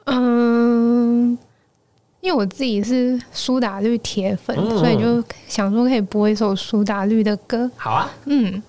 [0.06, 1.36] 嗯，
[2.20, 7.68] 因为我自己是苏打绿铁粉，嗯所以就想说可以播一首苏打绿的歌。
[7.76, 8.62] 好啊，嗯，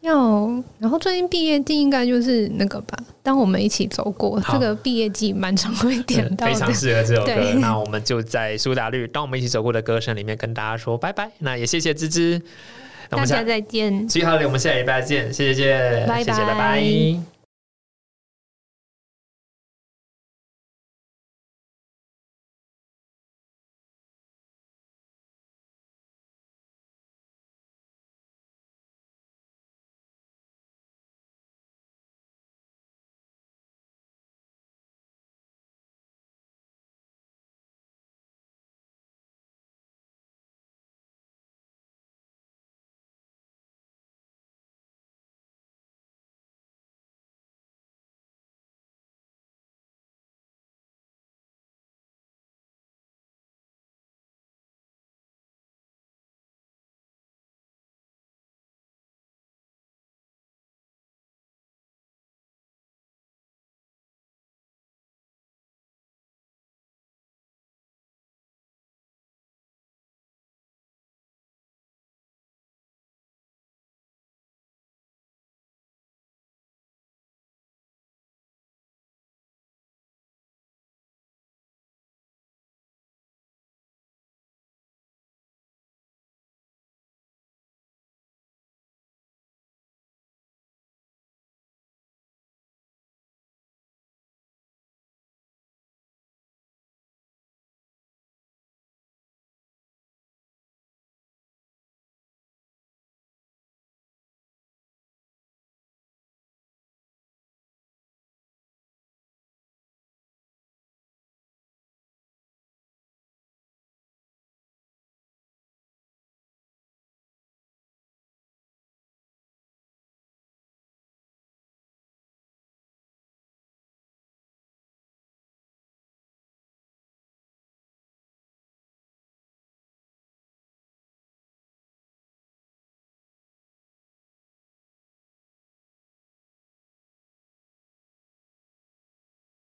[0.00, 6.72] 要然后最近毕业季应该就是那个吧，当我们一起走过，这个毕业季蛮常会点到非常。
[6.72, 7.34] 适合这首歌。
[7.60, 11.28] 那我们就在苏打绿《当我们一起走过的歌声》里面跟大家说拜拜。
[11.38, 12.40] 那也谢谢芝芝，
[13.10, 14.08] 那我大们下家再见。
[14.08, 17.37] 所以好的，我们下礼拜见，谢谢谢，拜谢谢，拜拜拜